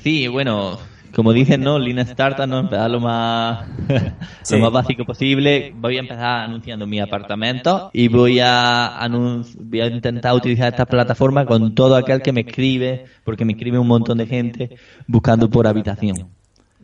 sí, 0.00 0.28
bueno, 0.28 0.78
como 1.14 1.32
dicen, 1.32 1.60
¿no? 1.62 1.78
Lean 1.78 1.98
Startup, 2.00 2.46
¿no? 2.46 2.60
Empezar 2.60 2.90
lo 2.90 3.00
más, 3.00 3.66
lo 4.50 4.58
más 4.58 4.72
básico 4.72 5.04
posible. 5.04 5.74
Voy 5.76 5.96
a 5.96 6.00
empezar 6.00 6.44
anunciando 6.44 6.86
mi 6.86 7.00
apartamento 7.00 7.90
y 7.92 8.08
voy 8.08 8.38
a, 8.40 9.08
voy 9.10 9.80
a 9.80 9.86
intentar 9.86 10.34
utilizar 10.34 10.68
esta 10.68 10.86
plataforma 10.86 11.44
con 11.46 11.74
todo 11.74 11.96
aquel 11.96 12.22
que 12.22 12.32
me 12.32 12.42
escribe, 12.42 13.06
porque 13.24 13.44
me 13.44 13.52
escribe 13.52 13.78
un 13.78 13.88
montón 13.88 14.18
de 14.18 14.26
gente 14.26 14.76
buscando 15.06 15.50
por 15.50 15.66
habitación. 15.66 16.28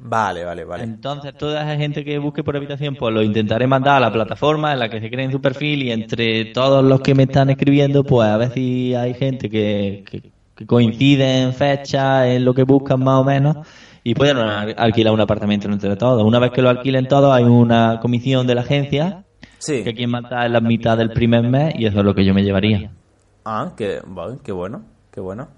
Vale, 0.00 0.44
vale, 0.44 0.64
vale. 0.64 0.84
Entonces, 0.84 1.34
toda 1.36 1.62
esa 1.62 1.76
gente 1.76 2.04
que 2.04 2.18
busque 2.18 2.44
por 2.44 2.56
habitación, 2.56 2.94
pues 2.94 3.12
lo 3.12 3.22
intentaré 3.22 3.66
mandar 3.66 3.96
a 3.96 4.00
la 4.00 4.12
plataforma 4.12 4.72
en 4.72 4.78
la 4.78 4.88
que 4.88 5.00
se 5.00 5.10
creen 5.10 5.32
su 5.32 5.40
perfil 5.40 5.82
y 5.82 5.90
entre 5.90 6.46
todos 6.46 6.84
los 6.84 7.00
que 7.00 7.14
me 7.14 7.24
están 7.24 7.50
escribiendo, 7.50 8.04
pues 8.04 8.28
a 8.28 8.36
ver 8.36 8.52
si 8.52 8.94
hay 8.94 9.14
gente 9.14 9.50
que, 9.50 10.04
que 10.54 10.66
coinciden 10.66 11.52
fechas, 11.52 12.26
en 12.26 12.44
lo 12.44 12.54
que 12.54 12.62
buscan 12.62 13.00
más 13.00 13.16
o 13.20 13.24
menos, 13.24 13.56
y 14.04 14.14
pueden 14.14 14.38
alquilar 14.38 15.12
un 15.12 15.20
apartamento 15.20 15.68
entre 15.68 15.96
todos. 15.96 16.22
Una 16.24 16.38
vez 16.38 16.52
que 16.52 16.62
lo 16.62 16.68
alquilen 16.68 17.08
todos, 17.08 17.34
hay 17.34 17.44
una 17.44 17.98
comisión 18.00 18.46
de 18.46 18.54
la 18.54 18.60
agencia 18.62 19.24
Sí. 19.58 19.82
que 19.82 20.06
mata 20.06 20.46
en 20.46 20.52
la 20.52 20.60
mitad 20.60 20.96
del 20.96 21.10
primer 21.10 21.42
mes 21.42 21.74
y 21.76 21.86
eso 21.86 21.98
es 21.98 22.04
lo 22.04 22.14
que 22.14 22.24
yo 22.24 22.32
me 22.32 22.44
llevaría. 22.44 22.92
Ah, 23.44 23.72
qué, 23.76 24.00
vale, 24.06 24.36
qué 24.44 24.52
bueno, 24.52 24.82
qué 25.10 25.20
bueno. 25.20 25.48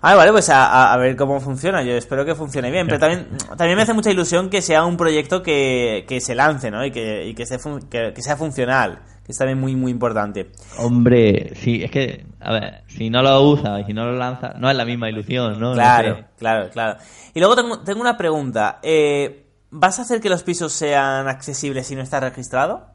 Ah, 0.00 0.14
vale, 0.14 0.30
pues 0.32 0.48
a, 0.48 0.92
a- 0.92 0.96
ver 0.96 1.16
cómo 1.16 1.40
funciona. 1.40 1.82
Yo 1.82 1.92
espero 1.92 2.24
que 2.24 2.34
funcione 2.34 2.70
bien. 2.70 2.86
Pero 2.86 2.98
también, 2.98 3.28
también 3.56 3.76
me 3.76 3.82
hace 3.82 3.94
mucha 3.94 4.10
ilusión 4.10 4.48
que 4.48 4.62
sea 4.62 4.84
un 4.84 4.96
proyecto 4.96 5.42
que, 5.42 6.04
que 6.08 6.20
se 6.20 6.34
lance, 6.34 6.70
¿no? 6.70 6.84
Y 6.84 6.90
que, 6.90 7.26
y 7.26 7.34
que, 7.34 7.46
sea 7.46 8.36
funcional. 8.36 9.00
Que 9.24 9.32
es 9.32 9.38
también 9.38 9.60
muy, 9.60 9.74
muy 9.76 9.90
importante. 9.90 10.50
Hombre, 10.78 11.52
sí, 11.56 11.82
es 11.84 11.90
que, 11.90 12.24
a 12.40 12.52
ver, 12.52 12.82
si 12.86 13.10
no 13.10 13.22
lo 13.22 13.42
usas 13.42 13.80
y 13.80 13.84
si 13.84 13.92
no 13.92 14.06
lo 14.06 14.12
lanzas, 14.16 14.56
no 14.58 14.70
es 14.70 14.76
la 14.76 14.84
misma 14.84 15.10
ilusión, 15.10 15.60
¿no? 15.60 15.74
Claro, 15.74 16.24
claro, 16.38 16.70
claro. 16.70 16.98
Y 17.34 17.40
luego 17.40 17.54
tengo, 17.56 17.80
tengo 17.80 18.00
una 18.00 18.16
pregunta. 18.16 18.78
Eh, 18.82 19.44
¿Vas 19.70 19.98
a 19.98 20.02
hacer 20.02 20.20
que 20.22 20.30
los 20.30 20.42
pisos 20.44 20.72
sean 20.72 21.28
accesibles 21.28 21.86
si 21.86 21.94
no 21.94 22.00
está 22.02 22.20
registrado? 22.20 22.86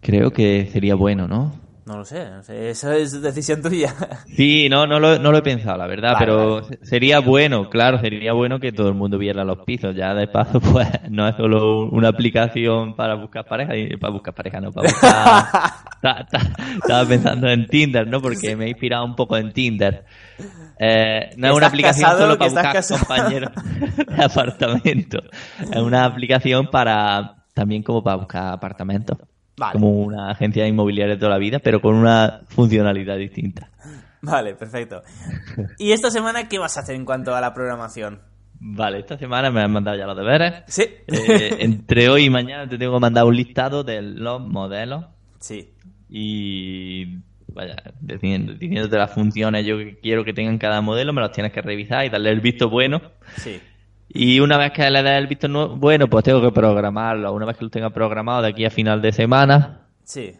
Creo 0.00 0.30
que 0.32 0.68
sería 0.72 0.94
bueno, 0.94 1.26
¿no? 1.28 1.54
No 1.84 1.96
lo 1.98 2.04
sé, 2.04 2.30
no 2.30 2.42
sé, 2.44 2.70
eso 2.70 2.92
es 2.92 3.20
decisión 3.20 3.60
tuya. 3.60 3.92
Sí, 4.36 4.68
no, 4.70 4.86
no 4.86 5.00
lo, 5.00 5.18
no 5.18 5.32
lo 5.32 5.38
he 5.38 5.42
pensado, 5.42 5.76
la 5.76 5.86
verdad, 5.88 6.12
Vale, 6.14 6.24
pero 6.26 6.62
vale. 6.62 6.78
sería 6.82 7.18
bueno, 7.18 7.68
claro, 7.68 7.98
sería 8.00 8.32
bueno 8.32 8.60
que 8.60 8.70
todo 8.72 8.88
el 8.88 8.94
mundo 8.94 9.18
viera 9.18 9.42
los 9.44 9.58
pisos. 9.66 9.94
Ya 9.96 10.14
de 10.14 10.28
paso, 10.28 10.60
pues 10.72 10.88
no 11.10 11.26
es 11.28 11.34
solo 11.36 11.88
una 11.90 12.08
aplicación 12.08 12.94
para 12.94 13.14
buscar 13.16 13.44
pareja, 13.46 13.76
y- 13.76 13.96
para 13.96 14.12
buscar 14.12 14.32
pareja, 14.34 14.60
no, 14.60 14.70
para 14.70 14.88
buscar... 14.90 15.12
Ta- 16.02 16.26
ta- 16.28 16.40
Estaba 16.74 17.04
pensando 17.06 17.48
en 17.48 17.66
Tinder, 17.66 18.06
¿no? 18.08 18.20
Porque 18.20 18.56
me 18.56 18.64
he 18.66 18.68
inspirado 18.70 19.04
un 19.04 19.14
poco 19.14 19.36
en 19.36 19.52
Tinder. 19.52 20.04
Eh, 20.78 21.30
no 21.36 21.46
es 21.48 21.52
una 21.54 21.66
¿Estás 21.66 21.68
aplicación 21.68 22.04
casado? 22.10 22.20
solo 22.22 22.32
¿Que 22.34 22.38
para 22.38 22.50
buscar 22.50 22.72
casado? 22.72 22.98
compañeros 23.06 23.50
de 24.16 24.24
apartamento. 24.24 25.18
Es 25.60 25.76
una 25.80 26.04
aplicación 26.04 26.66
para 26.72 27.36
también 27.54 27.82
como 27.84 28.02
para 28.02 28.16
buscar 28.16 28.52
apartamentos. 28.54 29.16
Vale. 29.56 29.72
Como 29.74 29.90
una 29.90 30.30
agencia 30.30 30.66
inmobiliaria 30.66 31.14
de 31.14 31.18
toda 31.20 31.32
la 31.32 31.38
vida, 31.38 31.58
pero 31.58 31.80
con 31.80 31.94
una 31.94 32.40
funcionalidad 32.48 33.16
distinta. 33.18 33.68
Vale, 34.22 34.54
perfecto. 34.54 35.02
¿Y 35.78 35.92
esta 35.92 36.10
semana 36.10 36.48
qué 36.48 36.58
vas 36.58 36.76
a 36.76 36.80
hacer 36.80 36.94
en 36.94 37.04
cuanto 37.04 37.34
a 37.34 37.40
la 37.40 37.52
programación? 37.52 38.20
Vale, 38.60 39.00
esta 39.00 39.18
semana 39.18 39.50
me 39.50 39.60
han 39.60 39.72
mandado 39.72 39.98
ya 39.98 40.06
los 40.06 40.16
deberes. 40.16 40.62
Sí. 40.68 40.82
Eh, 41.08 41.56
entre 41.60 42.08
hoy 42.08 42.26
y 42.26 42.30
mañana 42.30 42.68
te 42.68 42.78
tengo 42.78 42.94
que 42.94 43.00
mandar 43.00 43.24
un 43.24 43.34
listado 43.36 43.82
de 43.82 44.00
los 44.00 44.40
modelos 44.40 45.06
Sí. 45.40 45.70
y 46.08 47.16
vaya, 47.48 47.74
diciendo, 48.00 48.54
diciéndote 48.54 48.96
las 48.96 49.12
funciones 49.12 49.66
yo 49.66 49.76
que 49.78 49.98
quiero 50.00 50.24
que 50.24 50.32
tengan 50.32 50.56
cada 50.58 50.80
modelo, 50.80 51.12
me 51.12 51.20
los 51.20 51.32
tienes 51.32 51.52
que 51.52 51.60
revisar 51.60 52.04
y 52.06 52.08
darle 52.08 52.30
el 52.30 52.40
visto 52.40 52.70
bueno. 52.70 53.02
Sí. 53.36 53.60
Y 54.14 54.40
una 54.40 54.58
vez 54.58 54.72
que 54.72 54.90
le 54.90 55.02
des 55.02 55.18
el 55.18 55.26
visto 55.26 55.48
nu- 55.48 55.76
bueno, 55.76 56.06
pues 56.08 56.24
tengo 56.24 56.40
que 56.42 56.50
programarlo. 56.52 57.32
Una 57.32 57.46
vez 57.46 57.56
que 57.56 57.64
lo 57.64 57.70
tenga 57.70 57.90
programado 57.90 58.42
de 58.42 58.48
aquí 58.48 58.64
a 58.64 58.70
final 58.70 59.00
de 59.00 59.10
semana, 59.12 59.86
Sí. 60.04 60.32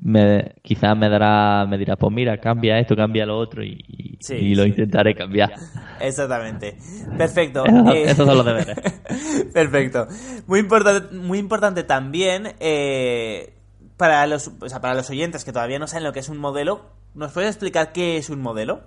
me, 0.00 0.54
quizás 0.62 0.96
me 0.96 1.08
dará, 1.08 1.66
me 1.66 1.76
dirá, 1.78 1.96
pues 1.96 2.12
mira, 2.12 2.38
cambia 2.38 2.78
esto, 2.78 2.94
cambia 2.94 3.26
lo 3.26 3.36
otro 3.38 3.64
y, 3.64 3.78
y- 3.88 4.16
Sí, 4.20 4.34
y 4.34 4.54
lo 4.54 4.62
sí. 4.62 4.68
intentaré 4.70 5.14
cambiar. 5.14 5.52
Exactamente. 6.00 6.76
Perfecto. 7.18 7.64
Eso- 7.66 7.92
Eh, 7.92 8.02
esos 8.04 8.26
son 8.26 8.36
los 8.36 8.46
deberes. 8.46 8.76
Perfecto. 9.52 10.06
Muy 10.46 10.60
importante, 10.60 11.14
muy 11.16 11.38
importante 11.38 11.82
también 11.82 12.54
eh, 12.60 13.54
para 13.96 14.26
los, 14.26 14.50
o 14.60 14.68
sea, 14.68 14.80
para 14.80 14.94
los 14.94 15.08
oyentes 15.10 15.44
que 15.44 15.52
todavía 15.52 15.78
no 15.78 15.86
saben 15.86 16.04
lo 16.04 16.12
que 16.12 16.20
es 16.20 16.28
un 16.28 16.38
modelo. 16.38 16.82
¿Nos 17.14 17.32
puedes 17.32 17.50
explicar 17.50 17.92
qué 17.92 18.16
es 18.18 18.30
un 18.30 18.40
modelo? 18.40 18.82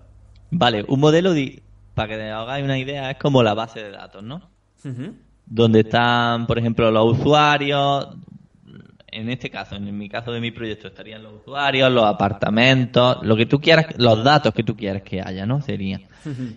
Vale, 0.51 0.83
un 0.87 0.99
modelo, 0.99 1.33
para 1.99 2.07
que 2.07 2.15
te 2.15 2.29
hagáis 2.31 2.63
una 2.63 2.77
idea, 2.77 3.11
es 3.11 3.17
como 3.17 3.43
la 3.43 3.53
base 3.53 3.83
de 3.83 3.91
datos, 3.91 4.23
¿no? 4.23 4.37
Ujú. 4.85 5.15
Donde 5.45 5.81
están, 5.81 6.47
por 6.47 6.57
ejemplo, 6.57 6.89
los 6.91 7.19
usuarios. 7.19 8.07
En 9.11 9.29
este 9.29 9.49
caso, 9.49 9.75
en 9.75 9.97
mi 9.97 10.07
caso 10.07 10.31
de 10.31 10.39
mi 10.39 10.51
proyecto, 10.51 10.87
estarían 10.87 11.21
los 11.23 11.33
usuarios, 11.41 11.91
los 11.91 12.05
apartamentos, 12.05 13.17
lo 13.23 13.35
que 13.35 13.45
tú 13.47 13.59
quieras, 13.59 13.87
los 13.97 14.23
datos 14.23 14.53
que 14.53 14.63
tú 14.63 14.77
quieras 14.77 15.01
que 15.01 15.19
haya, 15.21 15.45
¿no? 15.45 15.61
Sería. 15.61 15.99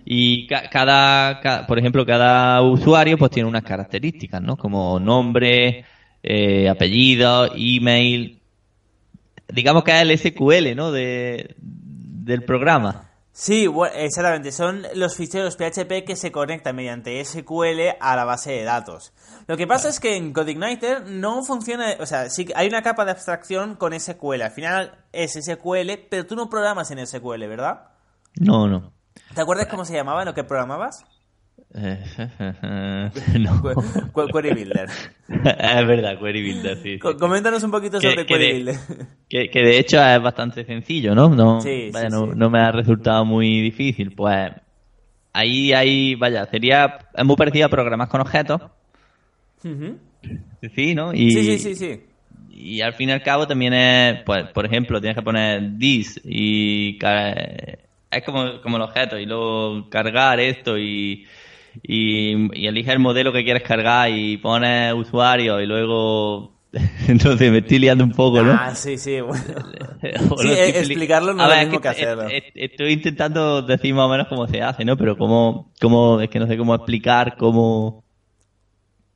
Y 0.05 0.47
ca- 0.47 0.69
cada, 0.71 1.41
ca- 1.41 1.67
por 1.67 1.79
ejemplo, 1.81 2.07
cada 2.07 2.63
usuario 2.63 3.19
pues 3.19 3.33
tiene 3.33 3.49
unas 3.49 3.65
características, 3.65 4.41
¿no? 4.41 4.57
Como 4.57 5.01
nombre, 5.01 5.85
eh, 6.23 6.69
apellido, 6.69 7.51
email. 7.57 8.39
Digamos 9.49 9.83
que 9.83 9.91
es 9.91 10.03
el 10.03 10.11
SQL, 10.17 10.77
¿no? 10.77 10.93
De, 10.93 11.57
del 11.59 12.45
programa. 12.45 13.09
Sí, 13.33 13.67
exactamente. 13.95 14.53
Son 14.53 14.83
los 14.95 15.17
ficheros 15.17 15.57
PHP 15.57 16.05
que 16.07 16.17
se 16.17 16.31
conectan 16.31 16.77
mediante 16.77 17.25
SQL 17.25 17.97
a 17.99 18.15
la 18.15 18.25
base 18.25 18.53
de 18.53 18.65
datos. 18.65 19.13
Lo 19.47 19.57
que 19.57 19.67
pasa 19.67 19.89
es 19.89 20.01
que 20.01 20.17
en 20.17 20.33
CodeIgniter 20.33 21.07
no 21.09 21.43
funciona, 21.43 21.97
o 21.99 22.07
sea, 22.07 22.29
sí 22.29 22.47
hay 22.55 22.69
una 22.69 22.83
capa 22.83 23.05
de 23.05 23.13
abstracción 23.13 23.75
con 23.77 23.99
SQL. 23.99 24.43
Al 24.43 24.51
final 24.51 24.99
es 25.13 25.33
SQL, 25.33 26.09
pero 26.11 26.27
tú 26.27 26.37
no 26.37 26.51
programas 26.51 26.91
en 26.91 27.05
SQL, 27.07 27.47
¿verdad? 27.47 27.89
No, 28.39 28.69
no. 28.69 28.93
¿Te 29.35 29.41
acuerdas 29.41 29.67
cómo 29.67 29.85
se 29.85 29.95
llamaba 29.95 30.23
en 30.23 30.27
lo 30.27 30.35
que 30.35 30.45
programabas? 30.45 31.05
Eh, 31.75 31.99
no. 33.41 33.63
Qu- 33.63 34.13
Qu- 34.13 34.31
Query 34.33 34.51
Builder. 34.53 34.89
es 35.29 35.87
verdad, 35.87 36.19
Query 36.19 36.43
Builder, 36.43 36.77
sí. 36.77 36.93
sí. 36.95 36.99
Co- 36.99 37.17
Coméntanos 37.17 37.63
un 37.63 37.71
poquito 37.71 37.99
Que- 37.99 38.11
sobre 38.11 38.27
que 38.27 38.35
Query 38.35 38.47
de- 38.47 38.53
Builder. 38.53 38.77
Que, 39.29 39.49
que 39.49 39.61
de 39.61 39.79
hecho 39.79 40.03
es 40.05 40.21
bastante 40.23 40.65
sencillo, 40.67 41.15
¿no? 41.15 41.31
No, 41.31 41.61
Sí, 41.63 41.89
vaya, 41.93 42.11
sí, 42.11 42.17
no, 42.37 42.51
me 42.51 42.59
ha 42.61 42.73
resultado 42.73 43.25
muy 43.25 43.63
difícil. 43.63 44.13
Pues 44.15 44.51
ahí, 45.33 45.73
ahí, 45.73 46.15
vaya, 46.15 46.45
sería, 46.47 46.99
es 47.15 47.25
muy 47.25 47.37
parecido 47.37 47.67
a 47.67 47.71
programar 47.71 48.09
con 48.09 48.21
objetos. 48.21 48.61
Ujú. 49.65 49.97
Sí, 50.75 50.95
¿no? 50.95 51.15
Y, 51.15 51.31
Sí, 51.31 51.43
sí, 51.43 51.59
sí, 51.59 51.75
sí. 51.75 52.01
Y 52.55 52.81
al 52.83 52.93
fin 52.93 53.09
y 53.09 53.13
al 53.13 53.23
cabo 53.23 53.47
también 53.47 53.73
es, 53.73 54.23
pues, 54.25 54.45
por 54.53 54.67
ejemplo, 54.67 55.01
tienes 55.01 55.17
que 55.17 55.23
poner 55.23 55.79
this 55.79 56.21
y 56.23 56.99
es 58.13 58.23
como, 58.25 58.61
como 58.63 58.77
el 58.77 58.83
objeto 58.83 59.19
y 59.19 59.27
luego 59.27 59.89
cargar 59.91 60.39
esto 60.41 60.79
y, 60.79 61.27
y, 61.83 62.61
y 62.61 62.67
elige 62.67 62.93
el 62.93 62.99
modelo 62.99 63.33
que 63.33 63.45
quieres 63.45 63.63
cargar 63.63 64.11
y 64.11 64.37
pones 64.37 64.93
usuario 64.95 65.61
y 65.61 65.67
luego 65.67 66.53
entonces 67.09 67.51
me 67.51 67.59
estoy 67.59 67.79
liando 67.81 68.05
un 68.05 68.13
poco, 68.13 68.43
¿no? 68.43 68.53
Ah, 68.53 68.75
sí, 68.75 68.97
sí, 68.99 69.21
bueno. 69.21 69.45
Sí, 70.03 70.49
expli- 70.49 70.81
explicarlo 70.81 71.33
no 71.35 71.45
es 71.45 71.49
lo 71.49 71.65
mismo 71.67 71.81
que 71.81 71.89
hacerlo. 71.89 72.23
est- 72.25 72.45
est- 72.57 72.73
Estoy 72.73 72.93
intentando 72.93 73.63
decir 73.63 73.95
más 73.95 74.07
o 74.07 74.09
menos 74.09 74.27
cómo 74.29 74.47
se 74.49 74.61
hace, 74.63 74.85
¿no? 74.85 74.97
Pero 74.97 75.17
cómo, 75.17 75.71
cómo, 75.81 76.21
es 76.21 76.29
que 76.29 76.41
no 76.41 76.47
sé 76.47 76.57
cómo 76.57 76.75
explicar, 76.75 77.37
cómo, 77.37 78.03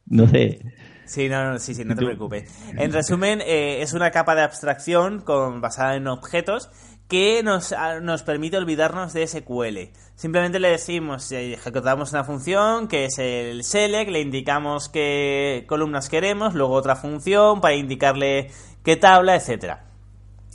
no 0.06 0.28
sé. 0.28 0.60
Sí, 1.06 1.28
no, 1.28 1.52
no, 1.52 1.58
sí, 1.58 1.74
sí, 1.74 1.84
no 1.84 1.94
te 1.94 2.02
preocupes. 2.04 2.44
En 2.76 2.92
resumen, 2.92 3.40
eh, 3.40 3.80
es 3.80 3.92
una 3.92 4.10
capa 4.10 4.34
de 4.34 4.42
abstracción 4.42 5.20
con, 5.20 5.60
basada 5.60 5.94
en 5.96 6.08
objetos 6.08 6.68
que 7.08 7.42
nos, 7.44 7.74
nos 8.02 8.22
permite 8.22 8.56
olvidarnos 8.56 9.12
de 9.12 9.26
SQL. 9.26 9.90
Simplemente 10.16 10.58
le 10.58 10.70
decimos, 10.70 11.30
eh, 11.32 11.52
ejecutamos 11.52 12.12
una 12.12 12.24
función 12.24 12.88
que 12.88 13.04
es 13.04 13.18
el 13.18 13.62
select, 13.64 14.10
le 14.10 14.20
indicamos 14.20 14.88
qué 14.88 15.64
columnas 15.68 16.08
queremos, 16.08 16.54
luego 16.54 16.74
otra 16.74 16.96
función 16.96 17.60
para 17.60 17.74
indicarle 17.76 18.50
qué 18.82 18.96
tabla, 18.96 19.36
etcétera. 19.36 19.84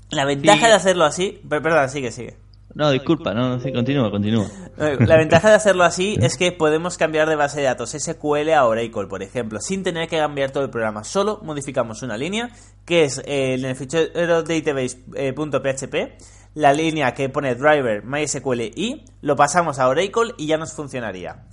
La 0.09 0.25
ventaja 0.25 0.59
Sí. 0.61 0.65
de 0.67 0.73
hacerlo 0.73 1.05
así, 1.05 1.41
per- 1.47 1.61
perdón, 1.61 1.89
sigue, 1.89 2.11
sigue. 2.11 2.35
No, 2.73 2.89
disculpa, 2.89 3.33
no, 3.33 3.49
no 3.49 3.59
sé, 3.59 3.73
continúa, 3.73 4.09
continúa. 4.09 4.45
Eh, 4.77 4.95
La 5.01 5.17
ventaja 5.17 5.49
de 5.49 5.55
hacerlo 5.55 5.83
así 5.83 6.17
es 6.21 6.37
que 6.37 6.53
podemos 6.53 6.97
cambiar 6.97 7.27
de 7.29 7.35
base 7.35 7.59
de 7.59 7.65
datos 7.65 7.91
SQL 7.91 8.49
a 8.53 8.65
Oracle, 8.65 9.07
por 9.07 9.21
ejemplo, 9.23 9.59
sin 9.59 9.83
tener 9.83 10.07
que 10.07 10.17
cambiar 10.17 10.51
todo 10.51 10.63
el 10.63 10.69
programa. 10.69 11.03
Solo 11.03 11.39
modificamos 11.43 12.01
una 12.01 12.15
línea, 12.17 12.49
que 12.85 13.03
es 13.03 13.19
eh, 13.25 13.55
en 13.55 13.65
el 13.65 13.75
fichero 13.75 14.43
database.php, 14.43 16.17
la 16.53 16.73
línea 16.73 17.13
que 17.13 17.29
pone 17.29 17.55
driver 17.55 18.03
MySQL 18.03 18.61
y 18.75 19.05
lo 19.21 19.35
pasamos 19.35 19.79
a 19.79 19.87
Oracle 19.87 20.33
y 20.37 20.47
ya 20.47 20.57
nos 20.57 20.73
funcionaría. 20.73 21.45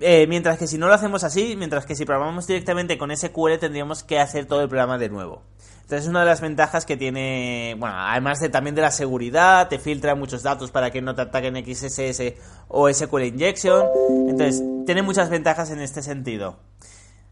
Eh, 0.00 0.26
mientras 0.28 0.58
que 0.58 0.66
si 0.66 0.76
no 0.76 0.88
lo 0.88 0.94
hacemos 0.94 1.22
así, 1.24 1.54
mientras 1.56 1.86
que 1.86 1.94
si 1.94 2.04
programamos 2.04 2.46
directamente 2.46 2.98
con 2.98 3.16
SQL 3.16 3.58
tendríamos 3.60 4.02
que 4.02 4.18
hacer 4.18 4.46
todo 4.46 4.62
el 4.62 4.68
programa 4.68 4.98
de 4.98 5.08
nuevo. 5.08 5.42
Entonces 5.88 6.04
es 6.04 6.10
una 6.10 6.20
de 6.20 6.26
las 6.26 6.42
ventajas 6.42 6.84
que 6.84 6.98
tiene, 6.98 7.74
bueno, 7.78 7.94
además 7.96 8.40
de 8.40 8.50
también 8.50 8.74
de 8.74 8.82
la 8.82 8.90
seguridad, 8.90 9.68
te 9.68 9.78
filtra 9.78 10.14
muchos 10.14 10.42
datos 10.42 10.70
para 10.70 10.90
que 10.90 11.00
no 11.00 11.14
te 11.14 11.22
ataquen 11.22 11.56
XSS 11.56 12.34
o 12.68 12.92
SQL 12.92 13.22
Injection. 13.22 13.86
Entonces, 14.28 14.62
tiene 14.84 15.00
muchas 15.00 15.30
ventajas 15.30 15.70
en 15.70 15.80
este 15.80 16.02
sentido. 16.02 16.58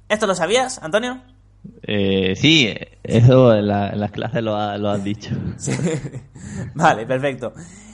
¿Esto 0.09 0.27
lo 0.27 0.35
sabías, 0.35 0.83
Antonio? 0.83 1.21
Eh, 1.83 2.35
sí, 2.37 2.73
eso 3.03 3.55
en, 3.55 3.67
la- 3.69 3.91
en 3.91 4.01
las 4.01 4.11
clases 4.13 4.43
lo, 4.43 4.57
ha- 4.57 4.77
lo 4.79 4.91
has 4.91 5.03
dicho. 5.03 5.31
Sí. 5.57 5.73
vale, 6.75 7.07
perfecto. 7.07 7.53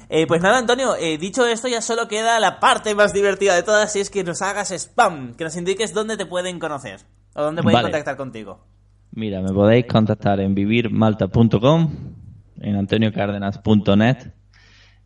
Eh, 0.08 0.26
pues 0.26 0.42
nada, 0.42 0.58
Antonio, 0.58 0.94
eh, 0.96 1.16
dicho 1.16 1.46
esto, 1.46 1.68
ya 1.68 1.80
solo 1.80 2.06
queda 2.06 2.38
la 2.38 2.60
parte 2.60 2.94
más 2.94 3.12
divertida 3.14 3.54
de 3.54 3.62
todas, 3.62 3.96
y 3.96 4.00
es 4.00 4.10
que 4.10 4.22
nos 4.24 4.42
hagas 4.42 4.70
spam, 4.70 5.34
que 5.34 5.44
nos 5.44 5.56
indiques 5.56 5.94
dónde 5.94 6.16
te 6.18 6.26
pueden 6.26 6.58
conocer 6.58 7.00
o 7.34 7.42
dónde 7.42 7.62
pueden 7.62 7.76
Vale. 7.76 7.86
contactar 7.90 8.16
contigo. 8.18 8.60
Mira, 9.12 9.40
me 9.40 9.52
podéis 9.52 9.86
contactar 9.86 10.40
en 10.40 10.54
vivirmalta.com, 10.54 11.90
en 12.60 12.76
antoniocárdenas.net 12.76 14.18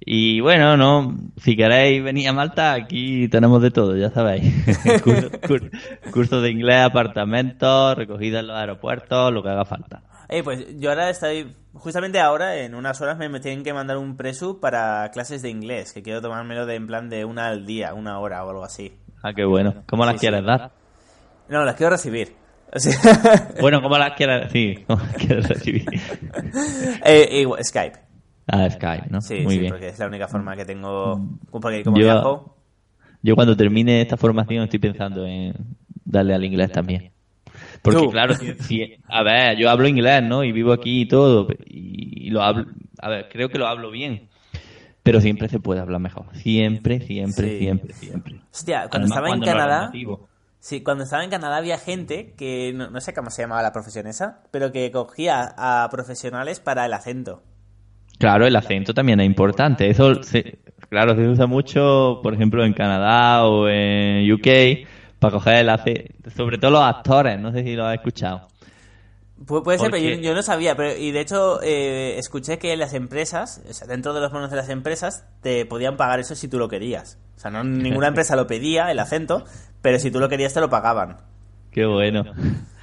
Y 0.00 0.40
bueno, 0.40 0.76
no, 0.76 1.16
si 1.38 1.56
queréis 1.56 2.02
venir 2.04 2.28
a 2.28 2.32
Malta, 2.32 2.72
aquí 2.74 3.28
tenemos 3.28 3.62
de 3.62 3.70
todo, 3.70 3.96
ya 3.96 4.10
sabéis. 4.10 4.52
cursos 5.02 5.32
cur- 5.42 5.70
cursos 6.12 6.42
de 6.42 6.50
inglés, 6.50 6.82
apartamentos, 6.84 7.96
recogida 7.96 8.40
en 8.40 8.48
los 8.48 8.56
aeropuertos, 8.56 9.32
lo 9.32 9.42
que 9.42 9.48
haga 9.48 9.64
falta. 9.64 10.02
Eh, 10.28 10.42
pues 10.42 10.66
yo 10.78 10.90
ahora 10.90 11.08
estoy, 11.08 11.54
justamente 11.72 12.20
ahora, 12.20 12.56
en 12.56 12.74
unas 12.74 13.00
horas 13.00 13.16
me, 13.16 13.40
tienen 13.40 13.64
que 13.64 13.72
mandar 13.72 13.96
un 13.96 14.16
presu 14.16 14.60
para 14.60 15.10
clases 15.12 15.40
de 15.42 15.50
inglés, 15.50 15.92
que 15.92 16.02
quiero 16.02 16.20
tomármelo 16.20 16.66
de 16.66 16.74
en 16.74 16.86
plan 16.86 17.08
de 17.08 17.24
una 17.24 17.46
al 17.48 17.64
día, 17.64 17.94
una 17.94 18.18
hora 18.20 18.44
o 18.44 18.50
algo 18.50 18.64
así. 18.64 18.92
Ah, 19.22 19.32
qué 19.34 19.44
bueno. 19.44 19.82
¿Cómo 19.88 20.04
las 20.04 20.14
Sí, 20.14 20.20
quieres 20.20 20.40
sí. 20.40 20.46
dar? 20.46 20.70
No, 21.48 21.64
las 21.64 21.74
quiero 21.76 21.90
recibir. 21.90 22.34
O 22.72 22.78
sea, 22.78 22.92
Bueno, 23.60 23.80
¿cómo 23.80 23.96
las 23.96 24.12
quieres, 24.14 24.50
sí, 24.52 24.84
cómo 24.86 25.00
las 25.02 25.14
quieres 25.14 25.48
recibir? 25.48 25.84
eh, 27.04 27.44
Skype. 27.62 27.98
Ah, 28.46 28.68
Skype, 28.70 29.08
¿no? 29.10 29.20
Sí, 29.20 29.40
Muy 29.42 29.54
sí, 29.54 29.60
bien. 29.60 29.72
porque 29.72 29.88
es 29.88 29.98
la 29.98 30.06
única 30.06 30.28
forma 30.28 30.56
que 30.56 30.64
tengo, 30.64 31.20
porque 31.50 31.82
como 31.82 31.98
Yo- 31.98 32.04
viajo... 32.04 32.56
Yo 33.22 33.34
cuando 33.34 33.56
termine 33.56 34.02
esta 34.02 34.16
formación 34.16 34.64
estoy 34.64 34.78
pensando 34.78 35.26
en 35.26 35.52
darle 36.04 36.34
al 36.34 36.44
inglés 36.44 36.70
también. 36.70 37.10
Porque 37.82 38.00
Tú. 38.02 38.10
claro, 38.10 38.34
si, 38.34 38.54
si- 38.60 38.94
a 39.08 39.22
ver, 39.24 39.56
yo 39.56 39.68
hablo 39.68 39.88
inglés, 39.88 40.22
¿no? 40.22 40.44
Y 40.44 40.52
vivo 40.52 40.72
aquí 40.72 41.00
y 41.02 41.06
todo, 41.08 41.48
y, 41.66 42.26
y 42.28 42.30
lo 42.30 42.42
hablo, 42.42 42.66
a 43.00 43.08
ver, 43.08 43.28
creo 43.28 43.48
que 43.48 43.58
lo 43.58 43.66
hablo 43.66 43.90
bien. 43.90 44.28
Pero 45.02 45.20
siempre 45.20 45.48
se 45.48 45.58
puede 45.58 45.80
hablar 45.80 46.00
mejor. 46.00 46.26
Siempre, 46.36 47.00
siempre, 47.00 47.48
Sí. 47.48 47.58
siempre, 47.58 47.94
siempre. 47.94 48.40
Hostia, 48.52 48.88
cuando 48.88 49.06
Además, 49.06 49.10
estaba 49.10 49.26
en 49.28 49.30
cuando 49.40 49.46
Canadá... 49.46 49.92
Sí, 50.58 50.82
cuando 50.82 51.04
estaba 51.04 51.22
en 51.24 51.30
Canadá 51.30 51.56
había 51.58 51.78
gente 51.78 52.34
que, 52.36 52.72
no, 52.74 52.90
no 52.90 53.00
sé 53.00 53.14
cómo 53.14 53.30
se 53.30 53.42
llamaba 53.42 53.62
la 53.62 53.72
profesión 53.72 54.06
esa, 54.08 54.42
pero 54.50 54.72
que 54.72 54.90
cogía 54.90 55.54
a 55.56 55.88
profesionales 55.90 56.58
para 56.60 56.86
el 56.86 56.92
acento. 56.92 57.42
Claro, 58.18 58.46
el 58.46 58.56
acento 58.56 58.94
también 58.94 59.20
es 59.20 59.26
importante. 59.26 59.88
Eso, 59.90 60.22
se- 60.22 60.58
claro, 60.88 61.14
se 61.14 61.28
usa 61.28 61.46
mucho, 61.46 62.20
por 62.22 62.34
ejemplo, 62.34 62.64
en 62.64 62.72
Canadá 62.72 63.44
o 63.46 63.68
en 63.68 64.30
UK, 64.32 64.86
para 65.18 65.32
coger 65.32 65.56
el 65.56 65.68
acento. 65.68 66.30
Sobre 66.30 66.58
todo 66.58 66.70
los 66.72 66.82
actores, 66.82 67.38
no 67.38 67.52
sé 67.52 67.62
si 67.62 67.74
lo 67.74 67.86
has 67.86 67.94
escuchado. 67.96 68.48
Pu- 69.44 69.62
puede 69.62 69.78
ser, 69.78 69.90
pero 69.90 70.02
yo 70.22 70.34
no 70.34 70.42
sabía. 70.42 70.74
Pero, 70.76 70.96
y 70.98 71.10
de 71.12 71.20
hecho, 71.20 71.60
eh, 71.62 72.16
escuché 72.18 72.58
que 72.58 72.74
las 72.76 72.94
empresas, 72.94 73.62
o 73.68 73.72
sea, 73.74 73.86
dentro 73.86 74.14
de 74.14 74.20
los 74.22 74.32
bonos 74.32 74.50
de 74.50 74.56
las 74.56 74.70
empresas, 74.70 75.26
te 75.42 75.66
podían 75.66 75.98
pagar 75.98 76.20
eso 76.20 76.34
si 76.34 76.48
tú 76.48 76.58
lo 76.58 76.68
querías. 76.68 77.18
O 77.36 77.40
sea, 77.40 77.50
no 77.50 77.62
ninguna 77.62 78.06
empresa 78.08 78.34
lo 78.34 78.46
pedía, 78.46 78.90
el 78.90 78.98
acento, 78.98 79.44
pero 79.82 79.98
si 79.98 80.10
tú 80.10 80.20
lo 80.20 80.28
querías 80.30 80.54
te 80.54 80.60
lo 80.60 80.70
pagaban. 80.70 81.18
Qué 81.70 81.84
bueno. 81.84 82.24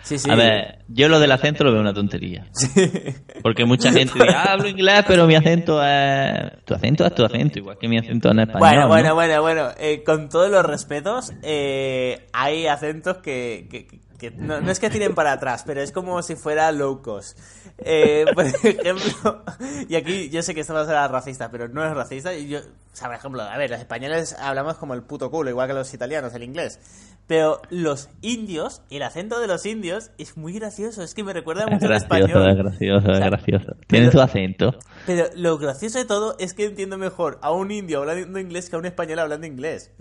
Sí, 0.04 0.20
sí. 0.20 0.30
A 0.30 0.36
ver, 0.36 0.80
yo 0.90 1.08
lo 1.08 1.20
del 1.20 1.32
acento 1.32 1.64
lo 1.64 1.72
veo 1.72 1.82
una 1.82 1.94
tontería. 1.94 2.46
Porque 3.42 3.66
mucha 3.66 3.92
gente 3.92 4.14
dice, 4.14 4.28
ah, 4.36 4.52
hablo 4.54 4.68
inglés, 4.68 5.04
pero 5.08 5.26
mi 5.26 5.36
acento 5.36 5.82
es... 5.84 6.64
Tu 6.66 6.74
acento 6.74 7.06
es 7.06 7.16
tu 7.16 7.24
acento, 7.24 7.60
igual 7.60 7.78
que 7.80 7.88
mi 7.88 7.98
acento 7.98 8.30
en 8.32 8.40
español. 8.40 8.60
Bueno, 8.60 8.82
¿no? 8.82 8.88
bueno, 8.90 9.16
bueno, 9.16 9.42
bueno. 9.42 9.70
eh, 9.80 10.04
con 10.06 10.28
todos 10.30 10.52
los 10.52 10.66
respetos, 10.66 11.32
eh, 11.42 12.28
hay 12.34 12.68
acentos 12.68 13.18
que, 13.18 13.68
que- 13.72 13.88
que 14.18 14.32
no, 14.32 14.62
no 14.62 14.72
es 14.72 14.80
que 14.80 14.90
tiren 14.90 15.16
para 15.16 15.34
atrás, 15.34 15.64
pero 15.66 15.82
es 15.82 15.92
como 15.92 16.22
si 16.22 16.36
fuera 16.36 16.72
low 16.72 17.02
cost. 17.02 17.38
Eh, 17.80 18.26
por 18.36 18.46
ejemplo, 18.46 19.44
y 19.90 19.96
aquí 19.96 20.30
yo 20.30 20.42
sé 20.44 20.54
que 20.54 20.62
esto 20.62 20.74
va 20.74 20.82
a 20.82 20.86
ser 20.86 20.96
racista, 21.12 21.50
pero 21.52 21.68
no 21.68 21.84
es 21.86 21.94
racista. 21.94 22.34
Y 22.34 22.48
yo, 22.48 22.60
o 22.60 22.96
sea, 22.96 23.08
por 23.08 23.16
ejemplo, 23.18 23.42
a 23.42 23.58
ver, 23.58 23.70
los 23.70 23.80
españoles 23.80 24.36
hablamos 24.40 24.78
como 24.78 24.94
el 24.94 25.04
puto 25.04 25.30
culo, 25.32 25.50
igual 25.50 25.68
que 25.68 25.74
los 25.74 25.94
italianos, 25.94 26.34
el 26.34 26.44
inglés. 26.44 26.80
Pero 27.26 27.62
los 27.70 28.10
indios, 28.22 28.82
el 28.90 29.02
acento 29.02 29.40
de 29.40 29.48
los 29.48 29.66
indios 29.66 30.12
es 30.18 30.36
muy 30.36 30.52
gracioso, 30.54 31.04
es 31.04 31.14
que 31.14 31.24
me 31.24 31.32
recuerda 31.32 31.66
mucho 31.68 31.86
al 31.86 31.94
español. 31.94 32.30
es 32.50 32.58
gracioso, 32.58 33.08
O 33.08 33.12
es 33.14 33.18
sea, 33.18 33.28
gracioso. 33.30 33.76
Tiene 33.88 34.08
pero- 34.10 34.12
su 34.12 34.22
acento. 34.22 34.76
Pero 35.06 35.26
lo 35.36 35.58
gracioso 35.58 36.00
de 36.00 36.06
todo 36.06 36.36
es 36.38 36.54
que 36.54 36.66
entiendo 36.66 36.98
mejor 36.98 37.40
a 37.42 37.52
un 37.52 37.72
indio 37.72 38.00
hablando 38.00 38.40
inglés 38.40 38.70
que 38.70 38.76
a 38.76 38.80
un 38.80 38.86
español 38.86 39.20
hablando 39.20 39.48
inglés. 39.48 39.92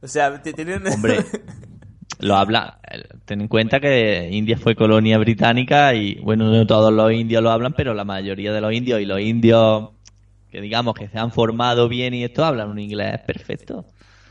O 0.00 0.06
sea, 0.06 0.40
tienen... 0.40 0.86
Hombre, 0.86 1.24
lo 2.18 2.36
habla. 2.36 2.80
Ten 3.24 3.40
en 3.40 3.48
cuenta 3.48 3.80
que 3.80 4.28
India 4.32 4.56
fue 4.58 4.74
colonia 4.74 5.18
británica 5.18 5.94
y, 5.94 6.16
bueno, 6.20 6.50
no 6.50 6.66
todos 6.66 6.92
los 6.92 7.12
indios 7.12 7.42
lo 7.42 7.50
hablan, 7.50 7.72
pero 7.74 7.94
la 7.94 8.04
mayoría 8.04 8.52
de 8.52 8.60
los 8.60 8.72
indios 8.72 9.00
y 9.00 9.04
los 9.04 9.20
indios 9.20 9.90
que 10.50 10.60
digamos 10.60 10.94
que 10.94 11.08
se 11.08 11.18
han 11.18 11.30
formado 11.30 11.88
bien 11.88 12.14
y 12.14 12.24
esto 12.24 12.44
hablan 12.44 12.70
un 12.70 12.78
inglés 12.78 13.20
perfecto. 13.26 13.84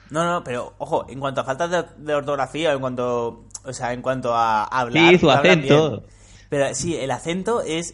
No, 0.10 0.24
no, 0.26 0.44
pero 0.44 0.74
ojo, 0.78 1.06
en 1.10 1.20
cuanto 1.20 1.42
a 1.42 1.44
falta 1.44 1.68
de, 1.68 1.84
de 1.98 2.16
ortografía, 2.16 2.72
en 2.74 2.80
cuanto, 2.80 3.46
o 3.64 3.74
sea, 3.74 3.94
en 3.94 4.02
cuanto 4.02 4.34
a 4.34 4.64
hablar, 4.64 5.12
Sí, 5.12 5.20
su 5.20 5.30
acento. 5.30 5.90
bien. 5.90 6.04
Pero 6.50 6.74
sí, 6.74 6.96
el 6.96 7.12
acento 7.12 7.62
es, 7.62 7.94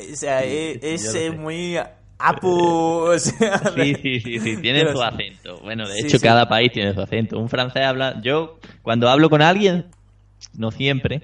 o 0.00 0.16
sea, 0.16 0.42
es, 0.42 0.82
es, 0.82 1.14
lo 1.14 1.20
eh, 1.20 1.30
muy 1.30 1.78
apu, 2.28 2.48
o 3.10 3.18
sea, 3.18 3.58
Sí, 3.74 3.94
sí, 4.02 4.20
sí, 4.20 4.38
sí, 4.40 4.56
tienen 4.58 4.86
Pero 4.86 4.92
su 4.92 5.02
acento. 5.02 5.60
Bueno, 5.62 5.88
de 5.88 5.94
Sí, 6.00 6.06
hecho, 6.06 6.18
sí. 6.18 6.22
cada 6.22 6.48
país 6.48 6.72
tiene 6.72 6.94
su 6.94 7.00
acento. 7.00 7.38
Un 7.38 7.48
francés 7.48 7.82
habla. 7.84 8.20
Yo, 8.22 8.58
cuando 8.82 9.08
hablo 9.08 9.30
con 9.30 9.42
alguien, 9.42 9.86
no 10.56 10.70
siempre, 10.70 11.22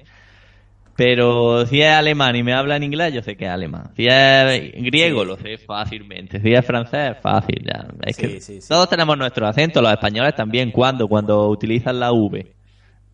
pero 0.96 1.64
si 1.66 1.80
es 1.80 1.90
alemán 1.90 2.34
y 2.34 2.42
me 2.42 2.52
habla 2.52 2.74
en 2.76 2.82
inglés, 2.82 3.14
yo 3.14 3.22
sé 3.22 3.36
que 3.36 3.44
es 3.44 3.50
alemán. 3.50 3.90
Si 3.96 4.06
es 4.08 4.72
griego, 4.82 5.24
lo 5.24 5.36
sé 5.36 5.56
fácilmente. 5.58 6.40
Si 6.40 6.52
es 6.52 6.64
francés, 6.66 7.16
fácil. 7.22 7.62
ya. 7.64 7.86
Es 8.04 8.16
que 8.16 8.40
todos 8.68 8.88
tenemos 8.90 9.16
nuestro 9.16 9.46
acento, 9.46 9.80
los 9.80 9.92
españoles 9.92 10.34
también. 10.34 10.72
Cuando, 10.72 11.06
cuando 11.06 11.48
utilizan 11.48 12.00
la 12.00 12.10
V. 12.12 12.52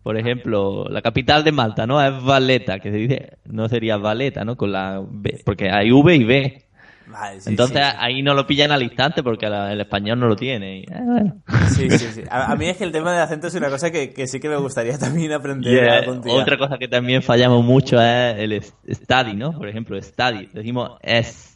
Por 0.01 0.17
ejemplo, 0.17 0.85
la 0.89 1.01
capital 1.01 1.43
de 1.43 1.51
Malta, 1.51 1.85
¿no? 1.87 1.99
Es 2.03 2.23
Valeta, 2.23 2.79
que 2.79 2.91
se 2.91 2.97
dice, 2.97 3.37
no 3.45 3.67
sería 3.69 3.97
Valeta, 3.97 4.43
¿no? 4.45 4.55
Con 4.55 4.71
la 4.71 5.01
B, 5.07 5.39
porque 5.45 5.69
hay 5.71 5.91
V 5.91 6.15
y 6.15 6.23
B. 6.23 6.64
Vale, 7.07 7.39
sí, 7.41 7.49
Entonces 7.51 7.77
sí, 7.85 7.91
sí. 7.91 7.97
ahí 7.99 8.21
no 8.23 8.33
lo 8.33 8.47
pillan 8.47 8.71
al 8.71 8.81
instante 8.83 9.21
porque 9.23 9.47
la- 9.47 9.71
el 9.71 9.81
español 9.81 10.19
no 10.19 10.27
lo 10.27 10.35
tiene. 10.35 10.79
y, 10.79 10.81
eh, 10.83 11.01
bueno. 11.03 11.41
Sí, 11.75 11.89
sí, 11.91 12.05
sí. 12.13 12.23
A, 12.29 12.51
a 12.51 12.55
mí 12.55 12.65
es 12.67 12.77
que 12.77 12.83
el 12.83 12.91
tema 12.91 13.11
del 13.13 13.21
acento 13.21 13.47
es 13.47 13.55
una 13.55 13.69
cosa 13.69 13.91
que, 13.91 14.11
que 14.13 14.27
sí 14.27 14.39
que 14.39 14.49
me 14.49 14.57
gustaría 14.57 14.97
también 14.99 15.31
aprender 15.33 15.83
Y, 15.83 15.87
algún 15.87 16.21
día. 16.21 16.33
otra 16.33 16.57
cosa 16.57 16.77
que 16.77 16.87
también 16.87 17.21
fallamos 17.21 17.63
mucho 17.63 18.01
es 18.01 18.35
el 18.39 18.61
study, 18.95 19.35
¿no? 19.35 19.51
Por 19.57 19.67
ejemplo, 19.69 20.01
study. 20.01 20.49
Decimos 20.53 20.97
es. 21.01 21.51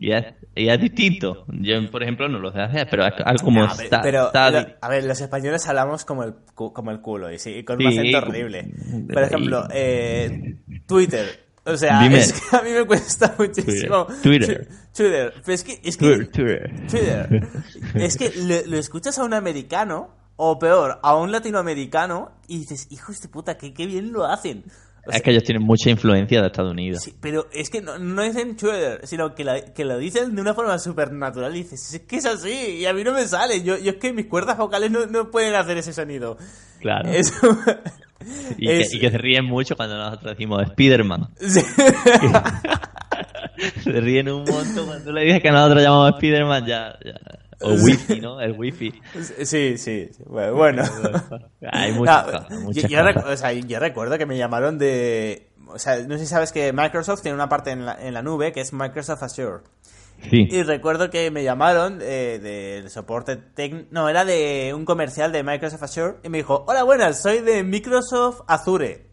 Y 0.00 0.12
es, 0.12 0.26
y 0.54 0.68
es 0.68 0.80
distinto. 0.80 1.44
Yo, 1.48 1.90
por 1.90 2.04
ejemplo, 2.04 2.28
no 2.28 2.38
lo 2.38 2.52
sé 2.52 2.60
hacer, 2.60 2.86
pero 2.88 3.04
es 3.04 3.14
algo 3.24 3.44
como 3.44 3.64
sta- 3.68 4.00
pero, 4.00 4.30
lo- 4.32 4.66
a 4.80 4.88
ver, 4.88 5.02
los 5.02 5.20
españoles 5.20 5.66
hablamos 5.66 6.04
como 6.04 6.22
el, 6.22 6.34
como 6.54 6.92
el 6.92 7.00
culo, 7.00 7.32
y 7.32 7.38
sí, 7.40 7.50
y 7.50 7.64
con 7.64 7.84
un 7.84 7.90
Sí, 7.90 7.98
acento 7.98 8.18
horrible. 8.28 8.70
Por 9.12 9.22
ejemplo, 9.24 9.66
eh, 9.72 10.54
Twitter. 10.86 11.47
O 11.68 11.76
sea, 11.76 12.02
Dime. 12.02 12.18
es 12.20 12.32
que 12.32 12.56
a 12.56 12.62
mí 12.62 12.70
me 12.70 12.86
cuesta 12.86 13.34
muchísimo. 13.38 14.06
Twitter. 14.22 14.66
Twitter. 14.94 15.34
Pero 15.44 15.54
es 15.54 15.64
que, 15.64 15.80
es 15.84 15.96
que 15.96 16.16
Twitter, 16.16 16.30
Twitter. 16.30 16.86
Twitter. 16.88 17.48
Es 17.94 18.16
que 18.16 18.32
lo, 18.36 18.70
lo 18.70 18.78
escuchas 18.78 19.18
a 19.18 19.24
un 19.24 19.34
americano, 19.34 20.10
o 20.36 20.58
peor, 20.58 20.98
a 21.02 21.16
un 21.16 21.30
latinoamericano, 21.30 22.32
y 22.46 22.58
dices, 22.60 22.86
hijos 22.90 23.20
de 23.20 23.28
puta, 23.28 23.58
que 23.58 23.74
qué 23.74 23.86
bien 23.86 24.12
lo 24.12 24.24
hacen. 24.24 24.64
O 25.08 25.10
Es 25.10 25.22
que 25.22 25.30
ellos 25.30 25.42
tienen 25.42 25.64
mucha 25.64 25.90
influencia 25.90 26.40
de 26.40 26.46
Estados 26.46 26.72
Unidos. 26.72 27.02
sí, 27.02 27.14
pero 27.20 27.46
es 27.52 27.70
que 27.70 27.80
no, 27.80 27.98
no 27.98 28.22
dicen 28.22 28.56
Twitter, 28.56 29.00
sino 29.04 29.34
que, 29.34 29.44
la- 29.44 29.60
que 29.72 29.84
lo 29.84 29.98
dicen 29.98 30.34
de 30.34 30.42
una 30.42 30.54
forma 30.54 30.78
súper 30.78 31.12
natural. 31.12 31.54
Y 31.56 31.62
dices, 31.62 31.94
es 31.94 32.00
que 32.02 32.16
es 32.16 32.26
así, 32.26 32.50
y 32.80 32.86
a 32.86 32.92
mí 32.92 33.04
no 33.04 33.12
me 33.12 33.26
sale. 33.26 33.62
Yo, 33.62 33.78
yo 33.78 33.92
es 33.92 33.96
que 33.96 34.12
mis 34.12 34.26
cuerdas 34.26 34.58
vocales 34.58 34.90
no, 34.90 35.06
no 35.06 35.30
pueden 35.30 35.54
hacer 35.54 35.78
ese 35.78 35.92
sonido. 35.92 36.36
Claro. 36.80 37.08
Eso. 37.10 37.34
Y, 38.58 38.68
es- 38.68 38.90
que, 38.90 38.96
y 38.96 39.00
que 39.00 39.10
se 39.10 39.18
ríen 39.18 39.44
mucho 39.46 39.76
cuando 39.76 39.96
nosotros 39.96 40.32
decimos 40.32 40.62
Spiderman. 40.72 41.28
Sí. 41.40 41.60
se 43.82 43.90
ríen 43.92 44.28
un 44.28 44.44
montón 44.44 44.86
cuando 44.86 45.12
le 45.12 45.24
dices 45.24 45.42
que 45.42 45.50
nosotros 45.50 45.82
llamamos 45.82 46.12
Spiderman 46.16 46.66
ya, 46.66 46.98
ya. 47.04 47.14
O 47.60 47.74
Wi-Fi, 47.74 48.20
¿no? 48.20 48.40
El 48.40 48.52
Wi-Fi. 48.58 48.92
Sí, 49.20 49.44
sí, 49.46 49.78
sí. 49.78 50.10
Bueno. 50.26 50.54
bueno. 50.54 50.82
Hay 51.72 51.92
muchas 51.92 52.26
No, 52.26 52.32
cosas, 52.32 52.48
yo, 52.50 52.60
muchas 52.60 52.90
yo 52.90 52.98
cosas. 52.98 53.14
recu- 53.16 53.32
o 53.32 53.36
sea, 53.36 53.52
yo 53.52 53.78
recuerdo 53.80 54.18
que 54.18 54.26
me 54.26 54.38
llamaron 54.38 54.78
de... 54.78 55.50
O 55.66 55.78
sea, 55.78 55.98
no 56.06 56.14
sé 56.14 56.20
si 56.20 56.26
sabes 56.26 56.52
que 56.52 56.72
Microsoft 56.72 57.22
tiene 57.22 57.34
una 57.34 57.48
parte 57.48 57.70
en 57.72 57.84
la, 57.84 57.98
en 58.00 58.14
la 58.14 58.22
nube 58.22 58.52
que 58.52 58.60
es 58.60 58.72
Microsoft 58.72 59.22
Azure. 59.22 59.64
Sí. 60.30 60.48
Y 60.50 60.62
recuerdo 60.62 61.10
que 61.10 61.30
me 61.30 61.44
llamaron 61.44 61.98
eh, 62.00 62.38
del 62.42 62.88
soporte 62.90 63.36
técnico... 63.36 63.88
No, 63.90 64.08
era 64.08 64.24
de 64.24 64.72
un 64.74 64.84
comercial 64.84 65.30
de 65.32 65.42
Microsoft 65.42 65.82
Azure 65.82 66.14
y 66.22 66.28
me 66.28 66.38
dijo, 66.38 66.64
hola, 66.68 66.84
buenas, 66.84 67.20
soy 67.22 67.40
de 67.40 67.62
Microsoft 67.64 68.42
Azure. 68.46 69.07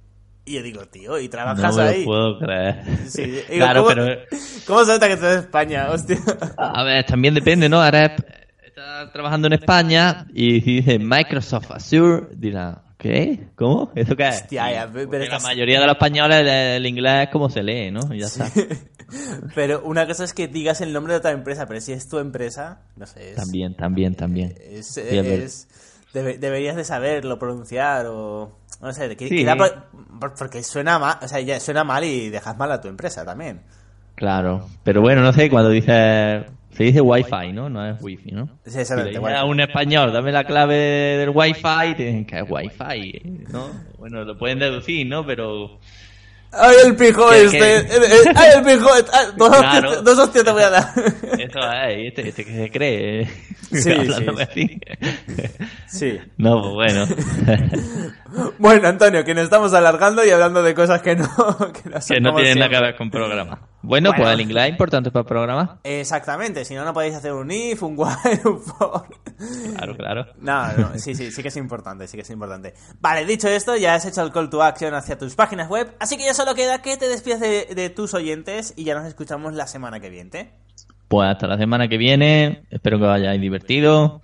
Y 0.46 0.54
yo 0.54 0.62
digo, 0.64 0.86
tío, 0.88 1.18
¿y 1.20 1.24
No 1.26 1.30
trabajas 1.32 1.78
ahí? 1.78 2.06
puedo 2.06 2.38
creer. 2.40 2.84
Sí, 3.08 3.24
digo, 3.24 3.42
claro, 3.50 3.84
¿cómo, 3.84 3.96
pero 3.96 4.20
¿Cómo 4.68 4.86
se 4.86 4.92
nota 4.92 5.08
que 5.08 5.14
estás 5.14 5.34
en 5.34 5.40
España? 5.40 5.90
Hostia. 5.90 6.18
a 6.58 6.84
ver, 6.84 7.06
también 7.06 7.34
depende, 7.34 7.68
¿no? 7.68 7.82
Ahora 7.82 8.06
es- 8.06 8.24
está 8.68 9.12
trabajando 9.12 9.48
en 9.48 9.54
España 9.54 10.28
y 10.34 10.62
si 10.62 10.76
dice 10.82 11.00
Microsoft 11.00 11.72
Azure, 11.72 12.28
dirá, 12.36 12.84
¿qué? 12.98 13.48
¿Cómo? 13.56 13.92
¿Eso 13.96 14.16
qué 14.16 14.28
es? 14.28 14.42
Hostia, 14.44 14.72
ya, 14.72 14.90
pero 14.94 15.08
porque 15.10 15.24
estás- 15.24 15.42
la 15.42 15.50
mayoría 15.50 15.80
de 15.80 15.86
los 15.88 15.96
españoles 15.96 16.46
el, 16.48 16.86
inglés 16.86 17.24
es 17.24 17.30
como 17.30 17.50
se 17.50 17.64
lee, 17.64 17.90
¿no? 17.92 18.14
Y 18.14 18.20
ya 18.20 18.28
está. 18.28 18.48
Pero 19.54 19.84
una 19.84 20.08
cosa 20.08 20.24
es 20.24 20.34
que 20.34 20.48
digas 20.48 20.82
el 20.82 20.92
nombre 20.92 21.14
de 21.14 21.20
otra 21.20 21.30
empresa, 21.32 21.68
pero 21.68 21.80
si 21.80 21.92
es 21.94 22.10
tu 22.10 22.18
empresa, 22.18 22.80
no 22.96 23.06
sé, 23.06 23.30
es... 23.32 23.36
También, 23.36 23.76
también, 23.76 24.16
también. 24.16 24.56
Es, 24.60 24.88
Sí, 24.96 25.02
es 25.02 25.12
verdad. 25.24 25.34
es- 25.46 25.68
debe- 26.12 26.38
deberías 26.40 26.76
de 26.76 26.84
saberlo 26.86 27.38
pronunciar 27.38 28.08
o 28.08 28.58
no 28.82 28.92
sé, 28.94 29.16
que- 29.16 29.28
Sí. 29.30 29.38
quizá 29.38 29.56
por- 29.56 29.86
por- 30.20 30.34
porque 30.36 30.64
suena 30.64 31.00
mal, 31.00 31.18
o 31.22 31.28
sea, 31.28 31.40
ya 31.42 31.60
suena 31.60 31.84
mal 31.84 32.04
y 32.04 32.30
dejas 32.30 32.58
mal 32.58 32.72
a 32.72 32.82
tu 32.82 32.88
empresa 32.88 33.26
también. 33.26 33.62
Claro. 34.16 34.68
Pero 34.84 35.02
bueno, 35.02 35.22
no 35.22 35.34
sé, 35.34 35.50
cuando 35.50 35.70
dices 35.70 36.46
Se 36.72 36.84
dice 36.84 37.00
Wi-Fi, 37.00 37.54
¿no? 37.54 37.70
No 37.70 37.86
es 37.90 38.02
Wi-Fi, 38.02 38.32
¿no? 38.32 38.50
Sí, 38.66 38.78
exactamente. 38.80 39.18
Si 39.18 39.26
a 39.34 39.46
un 39.46 39.62
español, 39.62 40.12
dame 40.12 40.34
la 40.34 40.44
clave 40.44 40.76
del 40.76 41.30
Wi-Fi, 41.30 41.96
te 41.96 42.04
dicen 42.04 42.26
que 42.26 42.40
es 42.40 42.46
Wi-Fi, 42.50 43.46
¿no? 43.50 43.70
Bueno, 43.98 44.26
lo 44.26 44.38
pueden 44.38 44.60
deducir, 44.60 45.08
¿no? 45.08 45.26
Pero 45.26 45.80
¡Ay, 46.58 46.76
el 46.86 46.96
pijo 46.96 47.30
¿Qué- 47.30 47.44
este! 47.46 47.88
¡Ay, 48.36 48.50
el 48.58 48.64
pijo! 48.64 48.96
este! 48.96 49.12
Ah, 49.14 49.24
Dos, 49.36 49.50
Claro. 49.50 49.88
hostias, 49.90 50.04
dos 50.04 50.20
hostias 50.20 50.44
te 50.46 50.52
voy 50.52 50.64
a 50.64 50.70
dar. 50.70 50.86
Esto 51.40 51.60
es, 51.60 52.08
este, 52.08 52.28
este 52.30 52.46
que 52.46 52.54
se 52.56 52.72
cree. 52.72 53.26
Sí, 53.72 53.92
sí. 54.56 54.80
Sí. 55.88 56.20
No, 56.38 56.62
pues 56.62 56.74
bueno. 56.74 57.06
Bueno, 58.58 58.88
Antonio, 58.90 59.24
que 59.24 59.34
nos 59.34 59.46
estamos 59.46 59.74
alargando 59.74 60.26
y 60.26 60.30
hablando 60.30 60.62
de 60.62 60.74
cosas 60.76 61.02
que 61.02 61.16
no... 61.16 61.26
Que 61.74 61.90
que 62.14 62.20
no 62.20 62.36
tienen 62.36 62.60
nada 62.60 62.70
que 62.70 62.80
ver 62.82 62.96
con 62.98 63.10
programa. 63.10 63.62
Bueno, 63.86 64.10
Bueno. 64.10 64.24
pues 64.24 64.34
el 64.34 64.42
inglés 64.42 64.64
es 64.66 64.70
importante 64.72 65.12
para 65.12 65.26
programas. 65.26 65.70
Exactamente, 65.84 66.66
si 66.66 66.76
no, 66.76 66.84
no 66.84 66.94
podéis 66.94 67.16
hacer 67.16 67.34
un 67.34 67.50
if, 67.52 67.82
un 67.84 67.96
while, 67.98 68.42
un 68.46 68.60
for... 68.60 69.06
Claro, 69.76 69.96
claro. 69.96 70.26
No, 70.40 70.74
no, 70.78 70.98
sí, 71.00 71.14
sí, 71.16 71.32
sí 71.32 71.42
que 71.42 71.50
es 71.50 71.58
importante, 71.58 72.08
sí 72.08 72.18
que 72.18 72.24
es 72.24 72.30
importante. 72.30 72.74
Vale, 73.00 73.26
dicho 73.26 73.48
esto, 73.48 73.76
ya 73.76 73.96
has 73.96 74.06
hecho 74.06 74.22
el 74.24 74.32
call 74.32 74.50
to 74.50 74.64
action 74.64 74.94
hacia 74.94 75.18
tus 75.18 75.36
páginas 75.36 75.70
web, 75.70 75.94
así 76.00 76.18
que 76.18 76.26
ya 76.26 76.34
solo 76.34 76.56
queda 76.56 76.82
que 76.82 76.98
te 76.98 77.08
despidas 77.08 77.40
de, 77.40 77.68
de 77.76 77.90
tus 77.90 78.14
oyentes 78.14 78.74
y 78.76 78.84
ya 78.86 78.96
nos 78.96 79.06
escuchamos 79.06 79.54
la 79.54 79.68
semana 79.68 80.00
que 80.00 80.10
viene. 80.10 80.52
Pues 81.08 81.30
hasta 81.30 81.48
la 81.48 81.58
semana 81.58 81.88
que 81.88 81.98
viene. 81.98 82.64
Espero 82.72 82.98
que 82.98 83.06
os 83.06 83.12
hayáis 83.12 83.40
divertido. 83.40 84.22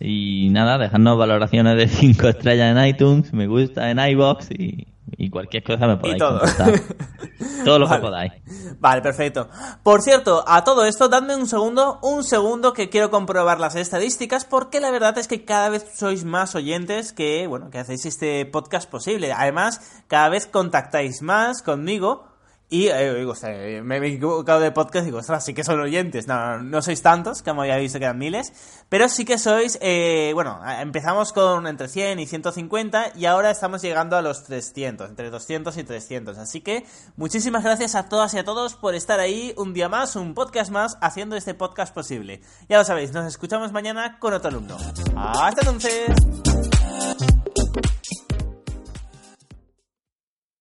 Y 0.00 0.48
nada, 0.50 0.78
dejadnos 0.78 1.18
valoraciones 1.18 1.76
de 1.76 1.88
5 1.88 2.28
estrellas 2.28 2.76
en 2.76 2.86
iTunes, 2.86 3.32
me 3.32 3.46
gusta 3.46 3.90
en 3.90 3.98
iBox 3.98 4.50
y, 4.52 4.86
y 5.16 5.30
cualquier 5.30 5.62
cosa 5.62 5.86
me 5.86 5.96
podáis 5.96 6.18
todo. 6.18 6.38
contactar. 6.40 6.80
Todo 7.64 7.78
lo 7.78 7.86
Vale. 7.86 8.00
que 8.00 8.02
podáis. 8.06 8.32
Vale, 8.80 9.02
perfecto. 9.02 9.48
Por 9.82 10.02
cierto, 10.02 10.44
a 10.48 10.64
todo 10.64 10.84
esto, 10.84 11.08
dadme 11.08 11.36
un 11.36 11.46
segundo, 11.46 12.00
un 12.02 12.24
segundo 12.24 12.72
que 12.72 12.88
quiero 12.88 13.10
comprobar 13.10 13.60
las 13.60 13.76
estadísticas, 13.76 14.44
porque 14.44 14.80
la 14.80 14.90
verdad 14.90 15.16
es 15.18 15.28
que 15.28 15.44
cada 15.44 15.68
vez 15.68 15.86
sois 15.94 16.24
más 16.24 16.54
oyentes 16.56 17.12
que, 17.12 17.46
bueno, 17.46 17.70
que 17.70 17.78
hacéis 17.78 18.04
este 18.06 18.46
podcast 18.46 18.90
posible. 18.90 19.32
Además, 19.32 20.02
cada 20.08 20.28
vez 20.28 20.46
contactáis 20.46 21.22
más 21.22 21.62
conmigo. 21.62 22.31
Y, 22.72 22.88
eh, 22.88 23.14
digo, 23.16 23.34
eh, 23.42 23.82
me, 23.84 23.98
he 23.98 24.06
equivocado 24.14 24.58
de 24.58 24.72
podcast, 24.72 25.04
digo, 25.04 25.18
ostras, 25.18 25.44
sí 25.44 25.52
que 25.52 25.62
son 25.62 25.78
oyentes. 25.78 26.26
No, 26.26 26.56
no, 26.56 26.62
no 26.62 26.80
sois 26.80 27.02
tantos, 27.02 27.42
como 27.42 27.66
ya 27.66 27.76
he 27.76 27.80
visto 27.82 27.98
que 27.98 28.06
eran 28.06 28.16
miles. 28.16 28.50
Pero 28.88 29.10
sí 29.10 29.26
que 29.26 29.36
sois, 29.36 29.76
eh, 29.82 30.30
bueno, 30.32 30.58
empezamos 30.80 31.34
con 31.34 31.66
entre 31.66 31.88
100 31.88 32.20
y 32.20 32.26
150 32.26 33.12
y 33.14 33.26
ahora 33.26 33.50
estamos 33.50 33.82
llegando 33.82 34.16
a 34.16 34.22
los 34.22 34.44
300, 34.44 35.10
entre 35.10 35.28
200 35.28 35.76
y 35.76 35.84
300. 35.84 36.38
Así 36.38 36.62
que 36.62 36.86
muchísimas 37.16 37.62
gracias 37.62 37.94
a 37.94 38.08
todas 38.08 38.32
y 38.32 38.38
a 38.38 38.44
todos 38.44 38.74
por 38.74 38.94
estar 38.94 39.20
ahí 39.20 39.52
un 39.58 39.74
día 39.74 39.90
más, 39.90 40.16
un 40.16 40.32
podcast 40.32 40.70
más, 40.70 40.96
haciendo 41.02 41.36
este 41.36 41.52
podcast 41.52 41.92
posible. 41.92 42.40
Ya 42.70 42.78
lo 42.78 42.86
sabéis, 42.86 43.12
nos 43.12 43.26
escuchamos 43.26 43.70
mañana 43.72 44.18
con 44.18 44.32
otro 44.32 44.48
alumno. 44.48 44.78
Hasta 45.14 45.60
entonces. 45.60 46.10